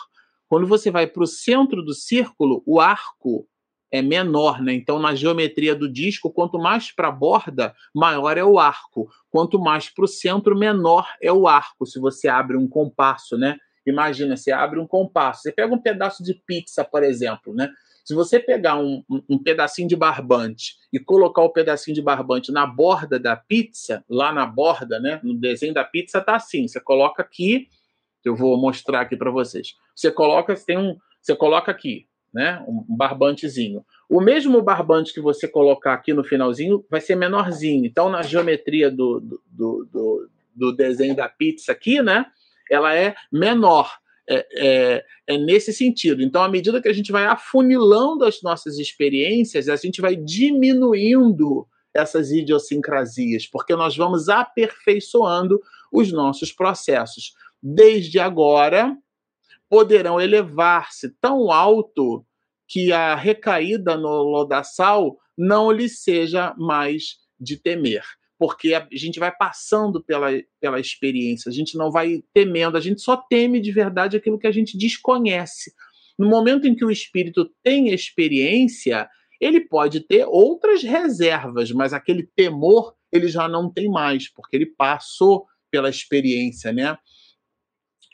[0.47, 3.47] Quando você vai para o centro do círculo, o arco
[3.91, 4.73] é menor, né?
[4.73, 9.09] Então, na geometria do disco, quanto mais para a borda, maior é o arco.
[9.29, 11.85] Quanto mais para o centro, menor é o arco.
[11.85, 13.57] Se você abre um compasso, né?
[13.85, 15.43] Imagina, você abre um compasso.
[15.43, 17.71] Você pega um pedaço de pizza, por exemplo, né?
[18.05, 22.63] Se você pegar um, um, pedacinho de barbante e colocar o pedacinho de barbante na
[22.67, 25.19] borda da pizza, lá na borda, né?
[25.23, 26.67] No desenho da pizza tá assim.
[26.67, 27.67] Você coloca aqui,
[28.23, 29.75] eu vou mostrar aqui para vocês.
[29.95, 32.63] Você coloca, tem um, você coloca aqui, né?
[32.67, 33.83] Um barbantezinho.
[34.07, 37.87] O mesmo barbante que você colocar aqui no finalzinho vai ser menorzinho.
[37.87, 42.27] Então, na geometria do, do, do, do desenho da pizza aqui, né?
[42.69, 46.21] Ela é menor é, é, é, nesse sentido.
[46.21, 51.67] Então, à medida que a gente vai afunilando as nossas experiências, a gente vai diminuindo
[51.93, 55.61] essas idiosincrasias, porque nós vamos aperfeiçoando
[55.91, 57.33] os nossos processos.
[57.61, 58.97] Desde agora,
[59.69, 62.25] poderão elevar-se tão alto
[62.67, 68.03] que a recaída no lodaçal não lhe seja mais de temer
[68.37, 70.27] porque a gente vai passando pela,
[70.59, 74.47] pela experiência, a gente não vai temendo, a gente só teme de verdade aquilo que
[74.47, 75.73] a gente desconhece.
[76.17, 82.23] No momento em que o espírito tem experiência, ele pode ter outras reservas, mas aquele
[82.35, 86.97] temor ele já não tem mais, porque ele passou pela experiência, né?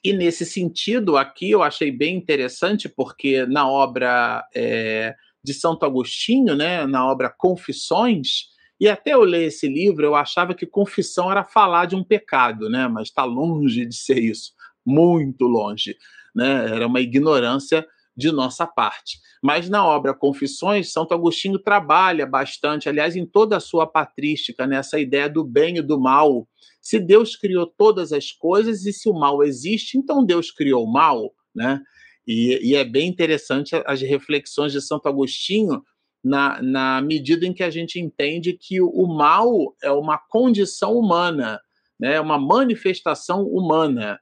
[0.04, 6.56] E nesse sentido, aqui eu achei bem interessante, porque na obra é, de Santo Agostinho,
[6.56, 8.51] né, na obra Confissões,
[8.82, 12.68] e até eu ler esse livro, eu achava que confissão era falar de um pecado,
[12.68, 12.88] né?
[12.88, 15.96] Mas está longe de ser isso, muito longe,
[16.34, 16.66] né?
[16.66, 17.86] Era uma ignorância
[18.18, 19.20] de nossa parte.
[19.40, 25.00] Mas na obra Confissões, Santo Agostinho trabalha bastante, aliás, em toda a sua patrística, nessa
[25.00, 26.48] ideia do bem e do mal.
[26.82, 30.92] Se Deus criou todas as coisas e se o mal existe, então Deus criou o
[30.92, 31.80] mal, né?
[32.28, 35.84] E, e é bem interessante as reflexões de Santo Agostinho
[36.24, 41.60] na, na medida em que a gente entende que o mal é uma condição humana,
[42.00, 42.16] né?
[42.16, 44.20] é uma manifestação humana.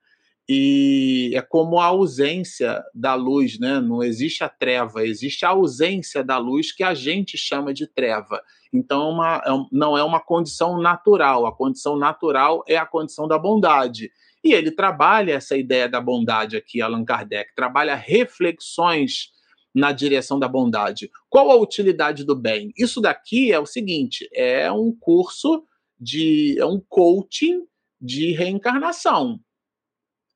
[0.51, 3.79] E é como a ausência da luz, né?
[3.79, 8.41] não existe a treva, existe a ausência da luz que a gente chama de treva.
[8.73, 13.27] Então, é uma, é, não é uma condição natural, a condição natural é a condição
[13.27, 14.11] da bondade.
[14.43, 19.31] E ele trabalha essa ideia da bondade aqui, Allan Kardec, trabalha reflexões
[19.73, 21.09] na direção da bondade.
[21.29, 22.71] Qual a utilidade do bem?
[22.77, 25.63] Isso daqui é o seguinte: é um curso
[25.99, 26.57] de.
[26.59, 27.63] é um coaching
[27.99, 29.39] de reencarnação.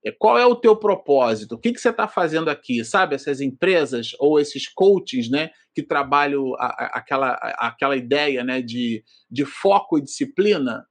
[0.06, 1.56] É, qual é o teu propósito?
[1.56, 2.84] O que, que você está fazendo aqui?
[2.84, 8.44] Sabe, essas empresas ou esses coachings, né, que trabalham a, a, aquela, a, aquela ideia,
[8.44, 10.86] né, de, de foco e disciplina.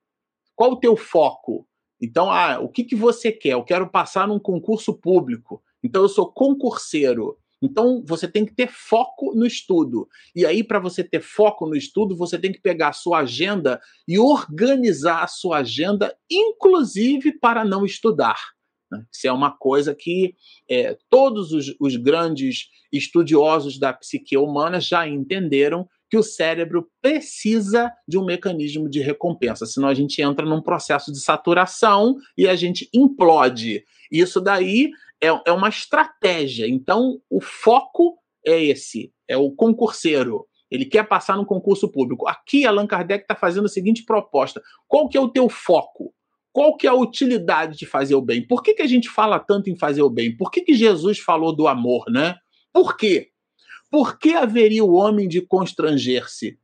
[0.56, 1.68] Qual o teu foco?
[2.00, 3.52] Então, ah, o que, que você quer?
[3.52, 5.62] Eu quero passar num concurso público.
[5.84, 7.38] Então, eu sou concurseiro.
[7.62, 10.08] Então, você tem que ter foco no estudo.
[10.34, 13.80] E aí, para você ter foco no estudo, você tem que pegar a sua agenda
[14.08, 18.36] e organizar a sua agenda, inclusive para não estudar.
[18.90, 19.04] Né?
[19.12, 20.34] Isso é uma coisa que
[20.68, 27.90] é, todos os, os grandes estudiosos da psique humana já entenderam que o cérebro precisa
[28.06, 32.54] de um mecanismo de recompensa, senão a gente entra num processo de saturação e a
[32.54, 33.82] gente implode.
[34.10, 34.90] Isso daí
[35.22, 36.68] é, é uma estratégia.
[36.68, 40.46] Então, o foco é esse: é o concurseiro.
[40.70, 42.26] Ele quer passar no concurso público.
[42.26, 46.12] Aqui, Allan Kardec está fazendo a seguinte proposta: qual que é o teu foco?
[46.52, 48.46] Qual que é a utilidade de fazer o bem?
[48.46, 50.36] Por que, que a gente fala tanto em fazer o bem?
[50.36, 52.36] Por que, que Jesus falou do amor, né?
[52.72, 53.30] Por quê?
[53.90, 56.58] Por que haveria o homem de constranger-se?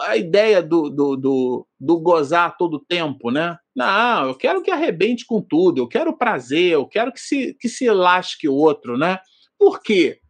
[0.00, 3.56] A ideia do, do, do, do gozar todo o tempo, né?
[3.74, 7.68] Não, eu quero que arrebente com tudo, eu quero prazer, eu quero que se, que
[7.68, 9.18] se lasque o outro, né?
[9.58, 10.20] Por quê?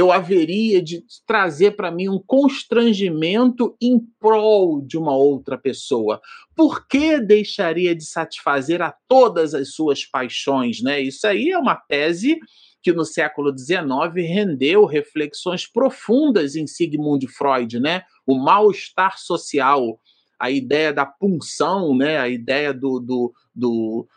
[0.00, 6.20] eu haveria de trazer para mim um constrangimento em prol de uma outra pessoa?
[6.56, 10.80] Por que deixaria de satisfazer a todas as suas paixões?
[10.80, 11.00] Né?
[11.00, 12.38] Isso aí é uma tese
[12.82, 13.82] que no século XIX
[14.14, 18.04] rendeu reflexões profundas em Sigmund Freud, né?
[18.26, 20.00] O mal-estar social,
[20.38, 22.18] a ideia da punção, né?
[22.18, 24.08] A ideia do, do, do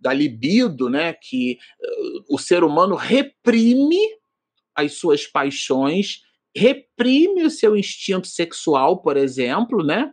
[0.00, 1.12] da libido, né?
[1.12, 3.98] Que uh, o ser humano reprime
[4.74, 6.22] as suas paixões,
[6.54, 10.12] reprime o seu instinto sexual, por exemplo, né?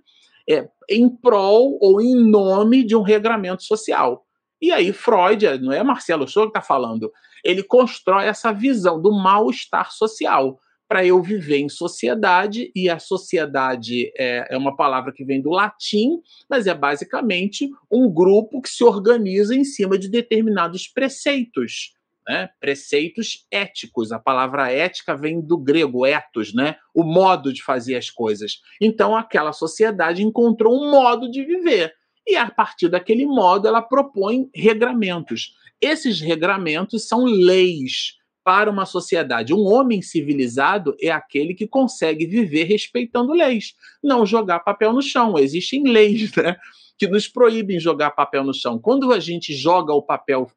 [0.49, 4.25] É, em prol ou em nome de um regramento social.
[4.61, 7.11] E aí Freud, não é Marcelo Show que está falando,
[7.43, 14.11] ele constrói essa visão do mal-estar social para eu viver em sociedade, e a sociedade
[14.15, 18.83] é, é, uma palavra que vem do latim, mas é basicamente um grupo que se
[18.83, 21.95] organiza em cima de determinados preceitos
[22.27, 22.49] né?
[22.59, 24.11] preceitos éticos.
[24.11, 26.75] A palavra ética vem do grego ethos, né?
[26.93, 28.61] o modo de fazer as coisas.
[28.81, 31.93] Então, aquela sociedade encontrou um modo de viver.
[32.27, 35.53] E a partir daquele modo, ela propõe regramentos.
[35.79, 39.53] Esses regramentos são leis para uma sociedade.
[39.53, 45.37] Um homem civilizado é aquele que consegue viver respeitando leis, não jogar papel no chão.
[45.37, 46.55] Existem leis, né?
[46.97, 48.79] Que nos proíbem jogar papel no chão.
[48.79, 50.49] Quando a gente joga o papel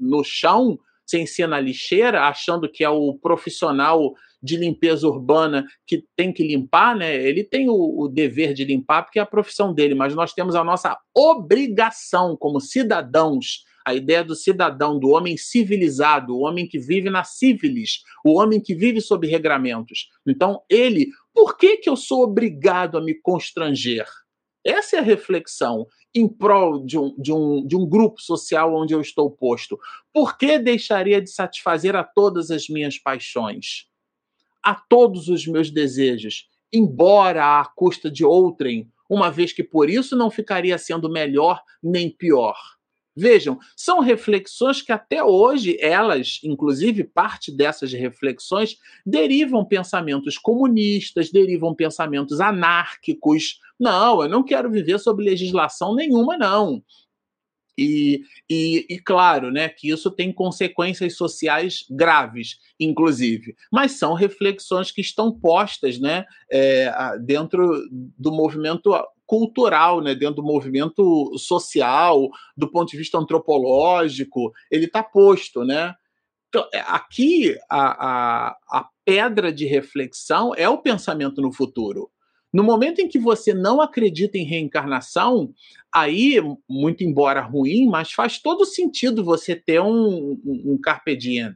[0.00, 6.04] no chão, sem ser na lixeira, achando que é o profissional de limpeza urbana que
[6.14, 7.14] tem que limpar, né?
[7.16, 10.54] Ele tem o, o, dever de limpar porque é a profissão dele, mas nós temos
[10.54, 13.64] a nossa obrigação como cidadãos.
[13.86, 18.60] A ideia do cidadão, do homem civilizado, o homem que vive na civilis, o homem
[18.60, 20.08] que vive sob regramentos.
[20.26, 24.06] Então, ele, por que, que eu sou obrigado a me constranger?
[24.64, 28.94] Essa é a reflexão em prol de um, de, um, de um grupo social onde
[28.94, 29.78] eu estou posto.
[30.12, 33.86] Por que deixaria de satisfazer a todas as minhas paixões,
[34.64, 40.16] a todos os meus desejos, embora à custa de outrem, uma vez que por isso
[40.16, 42.56] não ficaria sendo melhor nem pior?
[43.16, 51.72] Vejam, são reflexões que até hoje elas, inclusive parte dessas reflexões, derivam pensamentos comunistas, derivam
[51.72, 53.60] pensamentos anárquicos.
[53.78, 56.82] Não, eu não quero viver sob legislação nenhuma, não.
[57.76, 63.56] E, e, e, claro, né, que isso tem consequências sociais graves, inclusive.
[63.72, 68.90] Mas são reflexões que estão postas né, é, dentro do movimento
[69.26, 75.94] cultural, né, dentro do movimento social, do ponto de vista antropológico, ele está posto, né?
[76.48, 82.10] Então, é, aqui a, a, a pedra de reflexão é o pensamento no futuro.
[82.54, 85.52] No momento em que você não acredita em reencarnação,
[85.92, 86.40] aí,
[86.70, 91.52] muito embora ruim, mas faz todo sentido você ter um, um, um carpe diem,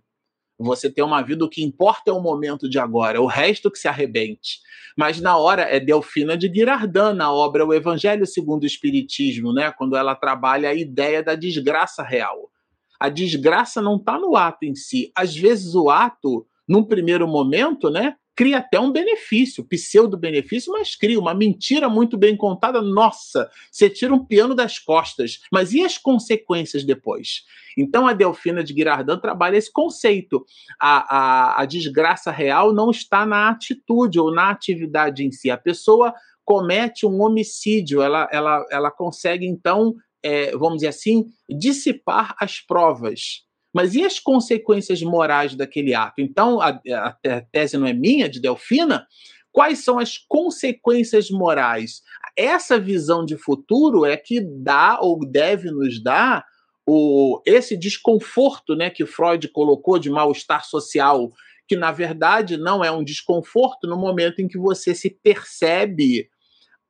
[0.59, 3.79] você ter uma vida, o que importa é o momento de agora, o resto que
[3.79, 4.59] se arrebente.
[4.97, 9.71] Mas na hora é Delfina de Girardin, na obra O Evangelho segundo o Espiritismo, né?
[9.71, 12.51] quando ela trabalha a ideia da desgraça real.
[12.99, 15.13] A desgraça não está no ato em si.
[15.15, 21.19] Às vezes o ato, num primeiro momento, né, cria até um benefício, pseudo-benefício, mas cria
[21.19, 22.81] uma mentira muito bem contada.
[22.81, 25.41] Nossa, você tira um piano das costas.
[25.51, 27.43] Mas e as consequências depois?
[27.77, 30.47] Então a Delfina de Girardin trabalha esse conceito.
[30.79, 35.51] A, a, a desgraça real não está na atitude ou na atividade em si.
[35.51, 42.37] A pessoa comete um homicídio, ela, ela, ela consegue, então, é, vamos dizer assim, dissipar
[42.39, 46.21] as provas mas e as consequências morais daquele ato?
[46.21, 49.07] Então, a, a tese não é minha, de Delfina.
[49.53, 52.03] Quais são as consequências morais?
[52.37, 56.45] Essa visão de futuro é que dá ou deve nos dar
[56.87, 61.31] o, esse desconforto né, que Freud colocou de mal-estar social,
[61.67, 66.31] que na verdade não é um desconforto no momento em que você se percebe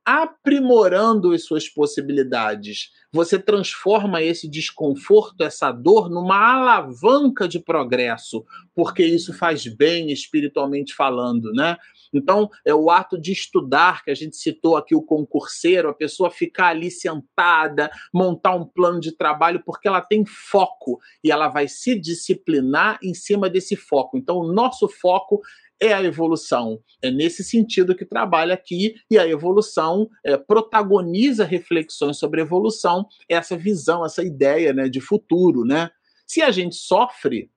[0.09, 2.89] aprimorando as suas possibilidades.
[3.13, 8.43] Você transforma esse desconforto, essa dor, numa alavanca de progresso,
[8.73, 11.77] porque isso faz bem espiritualmente falando, né?
[12.11, 16.31] Então, é o ato de estudar, que a gente citou aqui o concurseiro, a pessoa
[16.31, 21.67] ficar ali sentada, montar um plano de trabalho, porque ela tem foco e ela vai
[21.67, 24.17] se disciplinar em cima desse foco.
[24.17, 25.39] Então, o nosso foco
[25.79, 26.79] é a evolução.
[27.01, 33.55] É nesse sentido que trabalha aqui, e a evolução é, protagoniza reflexões sobre evolução, essa
[33.55, 35.63] visão, essa ideia né, de futuro.
[35.63, 35.89] Né?
[36.27, 37.49] Se a gente sofre,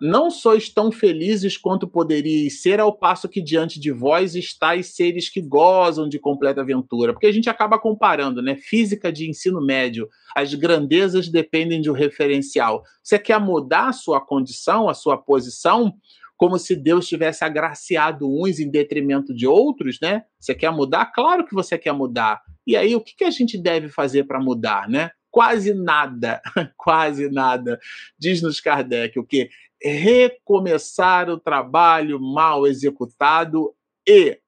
[0.00, 5.28] não sois tão felizes quanto poderíeis ser, ao passo que diante de vós estáis seres
[5.28, 7.12] que gozam de completa aventura.
[7.12, 8.56] Porque a gente acaba comparando, né?
[8.56, 12.82] Física de ensino médio, as grandezas dependem de um referencial.
[13.02, 15.94] Você quer mudar a sua condição, a sua posição?
[16.38, 20.24] Como se Deus tivesse agraciado uns em detrimento de outros, né?
[20.38, 21.06] Você quer mudar?
[21.06, 22.40] Claro que você quer mudar.
[22.64, 25.10] E aí, o que, que a gente deve fazer para mudar, né?
[25.32, 26.40] Quase nada,
[26.78, 27.80] quase nada.
[28.16, 29.50] Diz-nos Kardec o que?
[29.82, 33.74] Recomeçar o trabalho mal executado
[34.08, 34.38] e.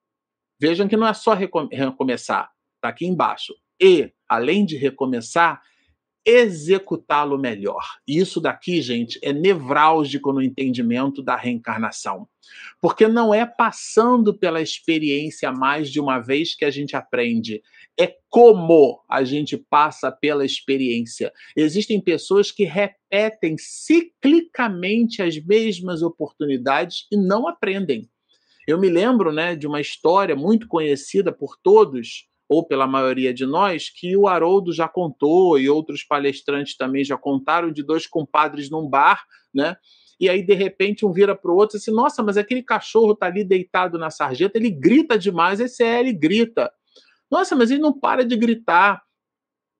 [0.59, 3.53] Vejam que não é só recomeçar, está aqui embaixo.
[3.81, 5.59] E, além de recomeçar,
[6.25, 7.83] executá-lo melhor.
[8.07, 12.27] Isso daqui, gente, é nevrálgico no entendimento da reencarnação.
[12.81, 17.61] Porque não é passando pela experiência mais de uma vez que a gente aprende,
[17.99, 21.31] é como a gente passa pela experiência.
[21.55, 28.09] Existem pessoas que repetem ciclicamente as mesmas oportunidades e não aprendem.
[28.67, 33.45] Eu me lembro, né, de uma história muito conhecida por todos, ou pela maioria de
[33.45, 38.69] nós, que o Haroldo já contou e outros palestrantes também já contaram de dois compadres
[38.69, 39.23] num bar,
[39.53, 39.77] né?
[40.19, 43.15] E aí, de repente, um vira para o outro e assim: Nossa, mas aquele cachorro
[43.15, 45.61] tá ali deitado na sarjeta, ele grita demais.
[45.61, 46.69] Esse é, ele grita.
[47.31, 49.01] Nossa, mas ele não para de gritar.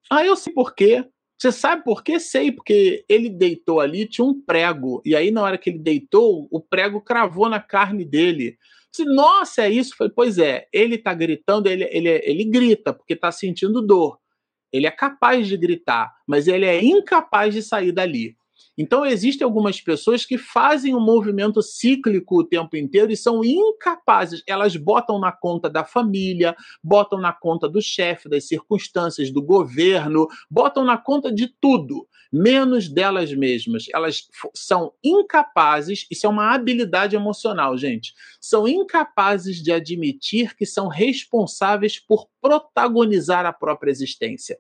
[0.09, 1.05] Ah, eu sei por quê.
[1.38, 2.22] Você sabe por quê?
[2.22, 5.01] Sei, porque ele deitou ali, tinha um prego.
[5.03, 8.57] E aí, na hora que ele deitou, o prego cravou na carne dele.
[8.91, 9.95] Disse, Nossa, é isso?
[9.95, 14.19] falei, pois é, ele está gritando, ele, ele, ele grita porque está sentindo dor.
[14.71, 18.35] Ele é capaz de gritar, mas ele é incapaz de sair dali.
[18.82, 24.41] Então, existem algumas pessoas que fazem um movimento cíclico o tempo inteiro e são incapazes.
[24.47, 30.27] Elas botam na conta da família, botam na conta do chefe, das circunstâncias, do governo,
[30.49, 33.86] botam na conta de tudo menos delas mesmas.
[33.93, 38.15] Elas são incapazes, isso é uma habilidade emocional, gente.
[38.39, 44.57] São incapazes de admitir que são responsáveis por protagonizar a própria existência.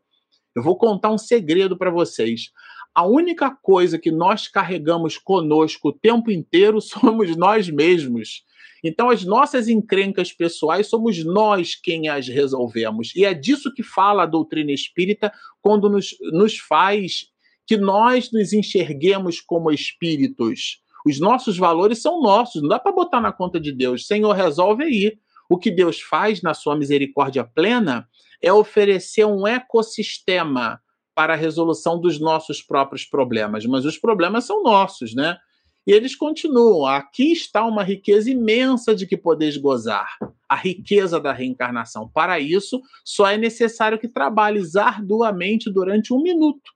[0.53, 2.51] Eu vou contar um segredo para vocês.
[2.93, 8.43] A única coisa que nós carregamos conosco o tempo inteiro somos nós mesmos.
[8.83, 13.15] Então, as nossas encrencas pessoais somos nós quem as resolvemos.
[13.15, 15.31] E é disso que fala a doutrina espírita
[15.61, 17.27] quando nos, nos faz
[17.67, 20.81] que nós nos enxerguemos como espíritos.
[21.05, 24.07] Os nossos valores são nossos, não dá para botar na conta de Deus.
[24.07, 25.17] Senhor, resolve aí.
[25.49, 28.07] O que Deus faz na sua misericórdia plena
[28.41, 30.81] é oferecer um ecossistema
[31.21, 35.37] para a resolução dos nossos próprios problemas, mas os problemas são nossos, né?
[35.85, 36.87] E eles continuam.
[36.87, 40.17] Aqui está uma riqueza imensa de que podeis gozar.
[40.49, 42.09] A riqueza da reencarnação.
[42.09, 46.71] Para isso, só é necessário que trabalhes arduamente durante um minuto.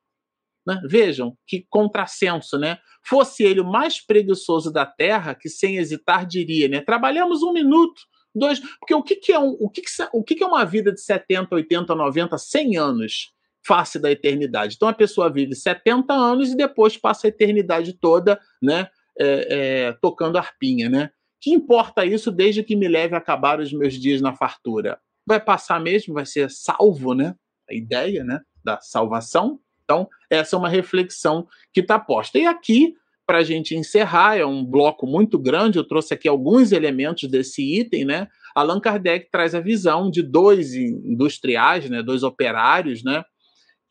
[0.63, 0.79] Né?
[0.87, 2.77] Vejam que contrassenso, né?
[3.03, 6.81] Fosse ele o mais preguiçoso da Terra, que sem hesitar diria, né?
[6.81, 7.99] Trabalhamos um minuto,
[8.35, 8.59] dois.
[8.79, 10.91] Porque o que, que é um, o que, que, o que, que é uma vida
[10.91, 13.34] de 70, 80, 90, 100 anos?
[13.65, 14.75] Face da eternidade.
[14.75, 18.87] Então a pessoa vive 70 anos e depois passa a eternidade toda, né?
[19.17, 21.09] É, é, tocando arpinha, né?
[21.41, 24.99] Que importa isso desde que me leve a acabar os meus dias na fartura?
[25.25, 27.33] Vai passar mesmo, vai ser salvo, né?
[27.69, 28.41] A ideia, né?
[28.63, 32.37] Da salvação então, essa é uma reflexão que está posta.
[32.37, 32.95] E aqui,
[33.25, 37.79] para a gente encerrar, é um bloco muito grande, eu trouxe aqui alguns elementos desse
[37.79, 38.27] item, né?
[38.55, 43.21] Allan Kardec traz a visão de dois industriais, né, dois operários, né,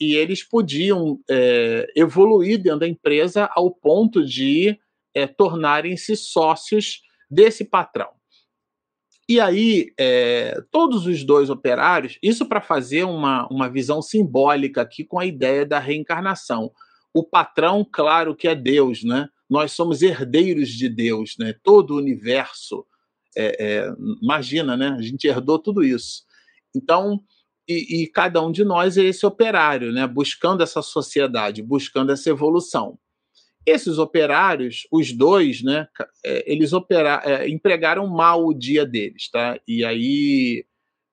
[0.01, 4.79] e eles podiam é, evoluir dentro da empresa ao ponto de
[5.15, 8.11] é, tornarem-se sócios desse patrão.
[9.29, 15.03] E aí, é, todos os dois operários, isso para fazer uma, uma visão simbólica aqui
[15.03, 16.71] com a ideia da reencarnação.
[17.13, 19.29] O patrão, claro que é Deus, né?
[19.49, 21.55] Nós somos herdeiros de Deus, né?
[21.63, 22.85] Todo o universo.
[23.35, 24.89] É, é, imagina, né?
[24.99, 26.25] A gente herdou tudo isso.
[26.77, 27.23] Então,
[27.69, 30.07] e, e, cada um de nós é esse operário, né?
[30.07, 32.99] Buscando essa sociedade, buscando essa evolução.
[33.67, 35.89] Esses operários, os dois, né,
[36.23, 39.59] é, eles opera, é, empregaram mal o dia deles, tá?
[39.67, 40.67] E aí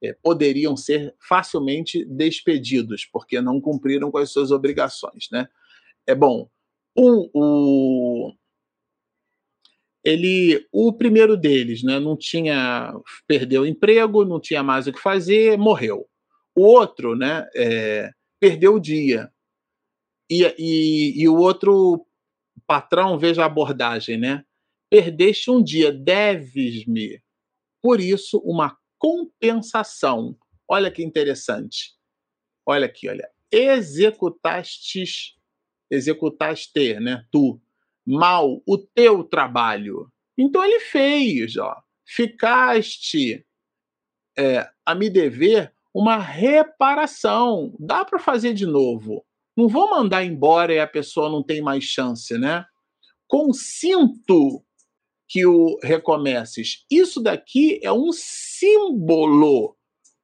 [0.03, 5.27] é, poderiam ser facilmente despedidos, porque não cumpriram com as suas obrigações.
[5.31, 5.47] Né?
[6.05, 6.49] É bom.
[6.93, 8.33] O, o,
[10.03, 12.93] ele, o primeiro deles, né, não tinha,
[13.25, 16.05] perdeu o emprego, não tinha mais o que fazer, morreu.
[16.55, 19.31] O outro, né, é, perdeu o dia.
[20.29, 22.05] E, e, e o outro
[22.65, 24.45] patrão, veja a abordagem, né?
[24.89, 27.21] Perdeste um dia, deves-me,
[27.81, 30.37] por isso, uma compensação.
[30.67, 31.95] Olha que interessante.
[32.65, 33.29] Olha aqui, olha.
[33.51, 35.35] Executastes,
[35.89, 37.25] executaste, né?
[37.31, 37.59] Tu,
[38.05, 40.11] mal o teu trabalho.
[40.37, 41.75] Então ele fez, ó.
[42.05, 43.45] Ficaste
[44.37, 47.75] é, a me dever uma reparação.
[47.79, 49.25] Dá para fazer de novo.
[49.55, 52.65] Não vou mandar embora e a pessoa não tem mais chance, né?
[53.27, 54.63] Consinto
[55.27, 56.85] que o recomeces.
[56.91, 59.77] Isso daqui é um símbolo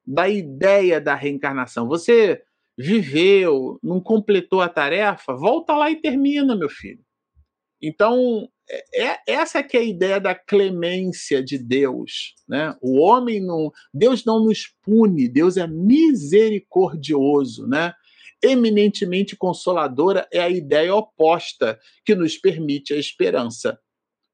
[0.06, 1.88] da ideia da reencarnação.
[1.88, 2.42] Você
[2.78, 7.07] viveu, não completou a tarefa, volta lá e termina, meu filho.
[7.82, 12.76] Então, é, é, essa que é a ideia da clemência de Deus, né?
[12.82, 17.94] O homem não, Deus não nos pune, Deus é misericordioso, né?
[18.44, 23.80] Eminentemente consoladora é a ideia oposta que nos permite a esperança.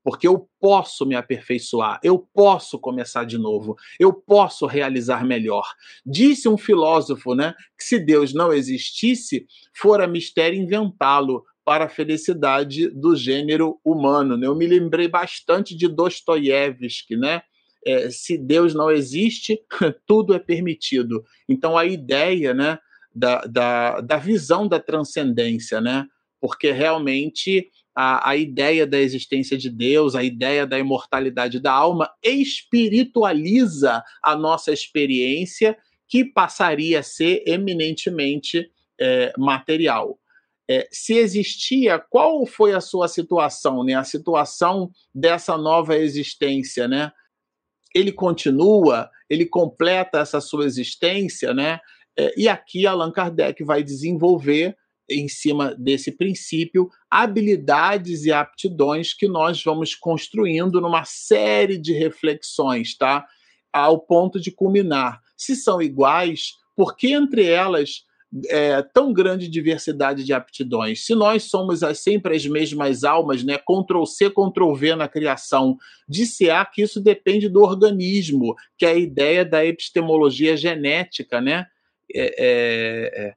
[0.03, 5.65] Porque eu posso me aperfeiçoar, eu posso começar de novo, eu posso realizar melhor.
[6.05, 12.89] Disse um filósofo, né, que se Deus não existisse, fora mistério inventá-lo, para a felicidade
[12.89, 14.38] do gênero humano.
[14.38, 14.47] Né?
[14.47, 17.41] Eu me lembrei bastante de Dostoiévski, né?
[17.86, 19.59] É, se Deus não existe,
[20.07, 21.24] tudo é permitido.
[21.49, 22.80] Então a ideia, né,
[23.14, 26.07] da, da, da visão da transcendência, né?
[26.39, 32.09] Porque realmente a, a ideia da existência de Deus, a ideia da imortalidade da alma
[32.24, 40.18] espiritualiza a nossa experiência que passaria a ser eminentemente é, material
[40.70, 43.95] é, se existia, qual foi a sua situação, né?
[43.95, 47.11] A situação dessa nova existência, né?
[47.93, 51.80] Ele continua, ele completa essa sua existência, né?
[52.18, 54.76] É, e aqui Allan Kardec vai desenvolver
[55.09, 62.97] em cima desse princípio habilidades e aptidões que nós vamos construindo numa série de reflexões,
[62.97, 63.26] tá?
[63.72, 65.20] Ao ponto de culminar.
[65.36, 68.05] Se são iguais, por que entre elas
[68.47, 71.05] é, tão grande diversidade de aptidões.
[71.05, 75.77] Se nós somos as, sempre as mesmas almas, né, Ctrl C, Ctrl V na criação,
[76.07, 81.67] disse-á que isso depende do organismo, que é a ideia da epistemologia genética, né?
[82.13, 83.34] É, é, é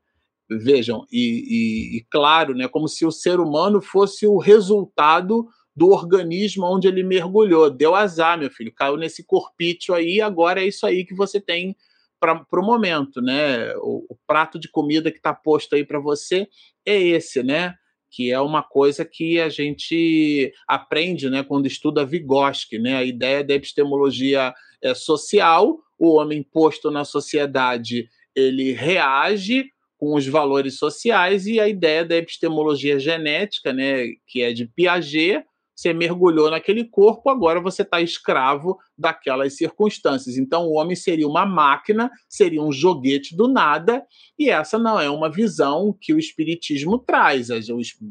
[0.49, 5.90] vejam, e, e, e claro, né, como se o ser humano fosse o resultado do
[5.90, 7.68] organismo onde ele mergulhou.
[7.68, 11.76] Deu azar, meu filho, caiu nesse corpício aí, agora é isso aí que você tem
[12.21, 13.75] para o momento, né?
[13.77, 16.49] O, o, prato de comida que está posto aí para você
[16.85, 17.75] é esse, né?
[18.11, 21.43] Que é uma coisa que a gente aprende, né?
[21.43, 22.97] Quando estuda Vygotsky, né?
[22.97, 29.67] A ideia da epistemologia é, social, o homem posto na sociedade, ele reage
[29.99, 34.05] com os valores sociais e a ideia da epistemologia genética, né?
[34.27, 35.45] Que é de Piaget
[35.77, 40.39] você mergulhou naquele corpo, agora você está escravo daquelas circunstâncias.
[40.39, 44.03] Então, o homem seria uma máquina, seria um joguete do nada,
[44.39, 47.49] e essa não é uma visão que o Espiritismo traz.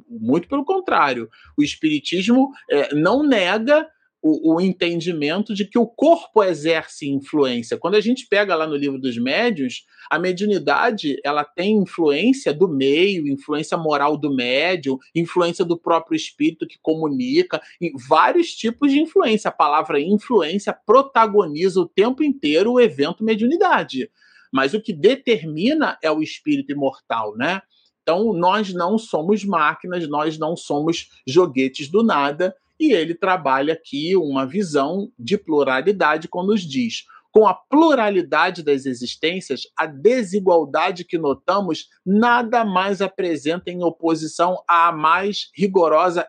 [0.07, 3.88] Muito pelo contrário, o Espiritismo é, não nega
[4.28, 7.78] o, o, entendimento de que o corpo exerce influência.
[7.78, 12.67] Quando a gente pega lá no livro dos médios, a mediunidade ela tem influência do
[12.67, 17.61] meio, influência moral do médium, influência do próprio espírito que comunica,
[18.09, 19.49] vários tipos de influência.
[19.49, 24.09] A palavra influência protagoniza o tempo inteiro o evento mediunidade.
[24.51, 27.61] Mas o que determina é o espírito imortal, né?
[28.01, 34.15] Então, nós não somos máquinas, nós não somos joguetes do nada, e ele trabalha aqui
[34.15, 37.03] uma visão de pluralidade quando nos diz:
[37.36, 44.89] com a pluralidade das existências, a desigualdade que notamos nada mais apresenta em oposição à
[44.93, 46.26] mais rigorosa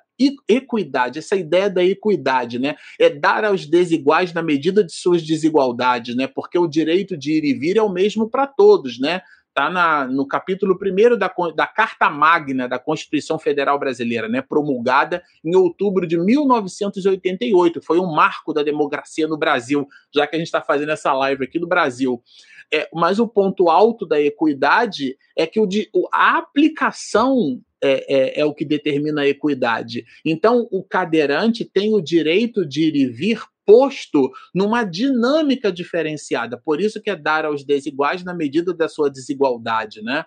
[0.49, 2.75] equidade, essa ideia da equidade, né?
[2.99, 6.27] É dar aos desiguais na medida de suas desigualdades, né?
[6.27, 9.21] Porque o direito de ir e vir é o mesmo para todos, né?
[9.57, 15.57] Está no capítulo 1 da, da Carta Magna da Constituição Federal Brasileira, né, promulgada em
[15.57, 17.81] outubro de 1988.
[17.81, 21.45] Foi um marco da democracia no Brasil, já que a gente está fazendo essa live
[21.45, 22.23] aqui do Brasil.
[22.71, 25.69] É, mas o ponto alto da equidade é que o,
[26.13, 30.05] a aplicação é, é, é, o que determina a equidade.
[30.25, 36.57] Então, o cadeirante tem o direito de ir e vir posto numa dinâmica diferenciada.
[36.57, 40.25] Por isso que é dar aos desiguais na medida da sua desigualdade, né?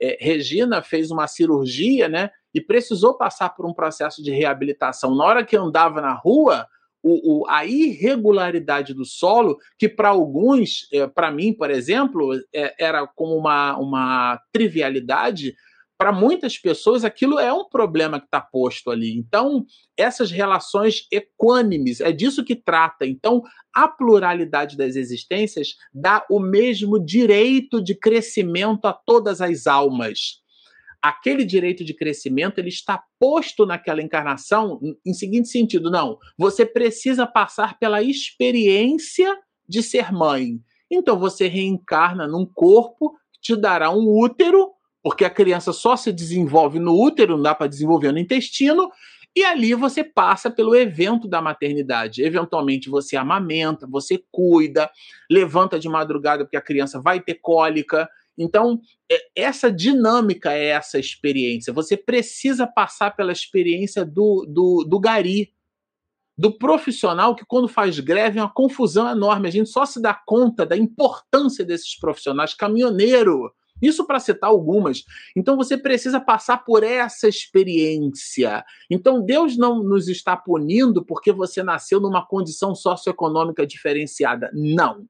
[0.00, 2.30] É, Regina fez uma cirurgia, né?
[2.54, 5.14] E precisou passar por um processo de reabilitação.
[5.14, 6.66] Na hora que andava na rua,
[7.02, 12.74] o, o, a irregularidade do solo, que para alguns, é, para mim, por exemplo, é,
[12.78, 15.54] era como uma, uma trivialidade,
[15.96, 19.16] para muitas pessoas aquilo é um problema que está posto ali.
[19.16, 19.64] Então,
[19.96, 23.06] essas relações equânimes, é disso que trata.
[23.06, 23.42] Então,
[23.72, 30.42] a pluralidade das existências dá o mesmo direito de crescimento a todas as almas
[31.04, 37.26] aquele direito de crescimento ele está posto naquela encarnação em seguinte sentido, não, você precisa
[37.26, 39.30] passar pela experiência
[39.68, 40.58] de ser mãe.
[40.90, 44.70] Então você reencarna num corpo que te dará um útero,
[45.04, 48.90] porque a criança só se desenvolve no útero, não dá para desenvolver no intestino,
[49.36, 52.22] e ali você passa pelo evento da maternidade.
[52.22, 54.90] Eventualmente você amamenta, você cuida,
[55.30, 58.80] levanta de madrugada porque a criança vai ter cólica, então,
[59.10, 61.72] é, essa dinâmica é essa experiência.
[61.72, 65.52] Você precisa passar pela experiência do, do, do gari,
[66.36, 69.46] do profissional que, quando faz greve, é uma confusão enorme.
[69.46, 72.54] A gente só se dá conta da importância desses profissionais.
[72.54, 73.52] Caminhoneiro,
[73.86, 75.02] isso para citar algumas.
[75.36, 78.64] Então você precisa passar por essa experiência.
[78.90, 84.50] Então Deus não nos está punindo porque você nasceu numa condição socioeconômica diferenciada.
[84.52, 85.06] Não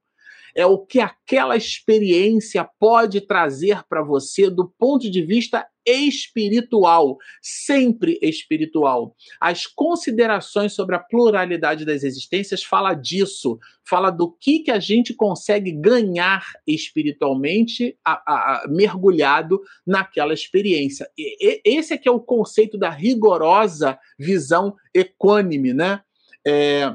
[0.54, 8.18] é o que aquela experiência pode trazer para você do ponto de vista espiritual, sempre
[8.22, 9.14] espiritual.
[9.40, 13.58] As considerações sobre a pluralidade das existências fala disso,
[13.88, 21.08] fala do que que a gente consegue ganhar espiritualmente a, a, a, mergulhado naquela experiência.
[21.16, 26.00] E, e, esse é que é o conceito da rigorosa visão equânime, né?
[26.46, 26.94] É,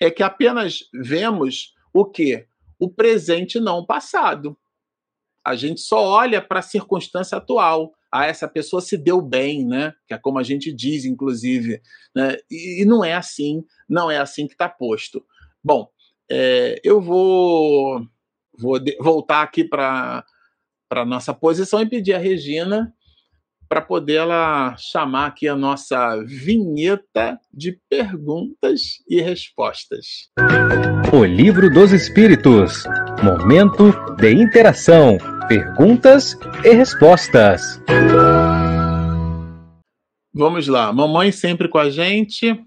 [0.00, 2.46] é que apenas vemos o que
[2.78, 4.58] o presente não o passado.
[5.44, 7.92] A gente só olha para a circunstância atual.
[8.12, 9.92] Ah, essa pessoa se deu bem, né?
[10.06, 11.80] Que é como a gente diz, inclusive.
[12.14, 12.36] Né?
[12.50, 15.24] E, e não é assim, não é assim que está posto.
[15.64, 15.88] Bom,
[16.30, 18.06] é, eu vou,
[18.58, 20.24] vou de, voltar aqui para
[20.90, 22.92] a nossa posição e pedir a Regina
[23.72, 30.28] para poder ela chamar aqui a nossa vinheta de perguntas e respostas.
[31.10, 32.84] O Livro dos Espíritos.
[33.22, 35.16] Momento de interação,
[35.46, 37.80] perguntas e respostas.
[40.34, 42.58] Vamos lá, mamãe sempre com a gente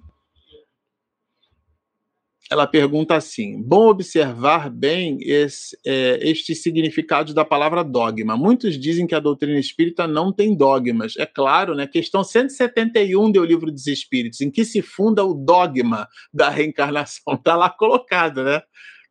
[2.49, 8.37] ela pergunta assim: bom observar bem esse, é, estes significados da palavra dogma.
[8.37, 11.15] Muitos dizem que a doutrina espírita não tem dogmas.
[11.17, 11.87] É claro, né?
[11.87, 17.33] Questão 171 do Livro dos Espíritos, em que se funda o dogma da reencarnação.
[17.33, 18.61] Está lá colocado, né?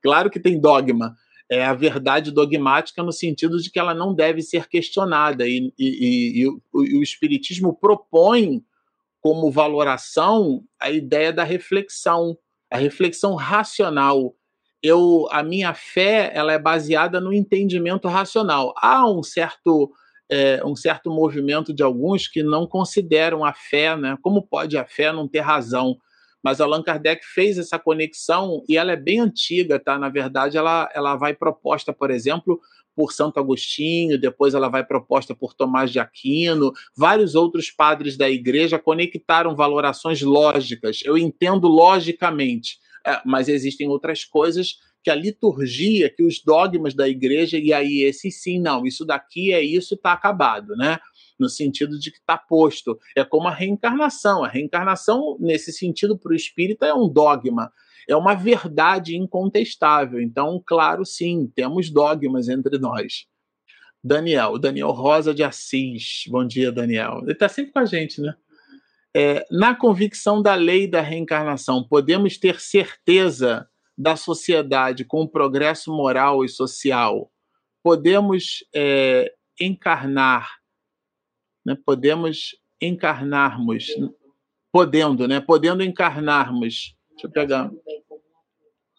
[0.02, 1.14] Claro que tem dogma.
[1.54, 5.46] É a verdade dogmática no sentido de que ela não deve ser questionada.
[5.46, 8.62] E, e, e, e o, o Espiritismo propõe
[9.20, 12.36] como valoração a ideia da reflexão
[12.74, 14.34] a reflexão racional.
[14.82, 18.74] Eu, a minha fé, ela é baseada no entendimento racional.
[18.76, 19.92] Há um certo
[20.28, 24.18] é, um certo movimento de alguns que não consideram a fé, né?
[24.20, 25.96] Como pode a fé não ter razão?
[26.44, 29.98] Mas Allan Kardec fez essa conexão e ela é bem antiga, tá?
[29.98, 32.60] Na verdade, ela, ela vai proposta, por exemplo,
[32.94, 38.28] por Santo Agostinho, depois ela vai proposta por Tomás de Aquino, vários outros padres da
[38.28, 41.00] igreja conectaram valorações lógicas.
[41.02, 47.06] Eu entendo logicamente, é, mas existem outras coisas que a liturgia, que os dogmas da
[47.06, 50.98] igreja, e aí esse sim, não, isso daqui é isso, está acabado, né?
[51.38, 52.98] No sentido de que está posto.
[53.14, 54.42] É como a reencarnação.
[54.42, 57.70] A reencarnação, nesse sentido, para o espírita, é um dogma
[58.08, 60.20] é uma verdade incontestável.
[60.20, 63.26] Então, claro, sim, temos dogmas entre nós.
[64.02, 66.24] Daniel, Daniel Rosa de Assis.
[66.28, 67.20] Bom dia, Daniel.
[67.22, 68.34] Ele está sempre com a gente, né?
[69.16, 73.66] É, na convicção da lei da reencarnação, podemos ter certeza
[73.96, 77.30] da sociedade com o progresso moral e social?
[77.82, 80.48] Podemos é, encarnar,
[81.64, 81.76] né?
[81.84, 83.86] podemos encarnarmos,
[84.72, 85.40] podendo, né?
[85.40, 86.96] Podendo encarnarmos.
[87.10, 87.70] Deixa eu pegar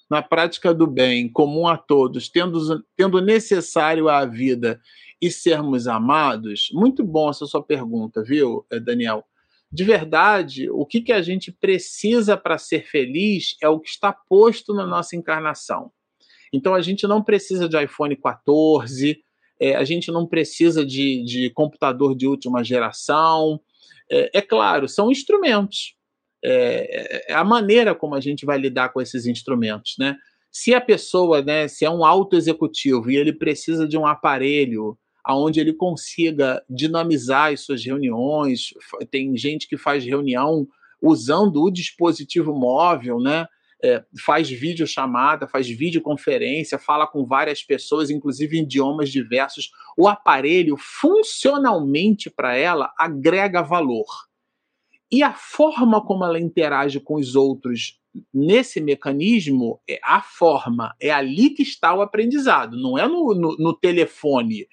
[0.09, 4.79] na prática do bem comum a todos, tendo, tendo necessário à vida
[5.21, 6.69] e sermos amados?
[6.71, 9.25] Muito bom essa sua pergunta, viu, Daniel?
[9.75, 14.13] De verdade, o que, que a gente precisa para ser feliz é o que está
[14.13, 15.91] posto na nossa encarnação.
[16.53, 19.21] Então a gente não precisa de iPhone 14,
[19.59, 23.59] é, a gente não precisa de, de computador de última geração.
[24.09, 25.95] É, é claro, são instrumentos
[26.41, 30.15] é, é, a maneira como a gente vai lidar com esses instrumentos, né?
[30.51, 34.97] Se a pessoa, né, se é um auto executivo e ele precisa de um aparelho
[35.25, 38.73] aonde ele consiga dinamizar as suas reuniões,
[39.09, 40.67] tem gente que faz reunião
[41.01, 43.47] usando o dispositivo móvel, né?
[43.83, 49.69] É, faz videochamada, faz videoconferência, fala com várias pessoas, inclusive em idiomas diversos.
[49.97, 54.05] O aparelho, funcionalmente para ela, agrega valor.
[55.11, 57.99] E a forma como ela interage com os outros
[58.33, 63.57] nesse mecanismo, é a forma, é ali que está o aprendizado, não é no, no,
[63.57, 64.67] no telefone,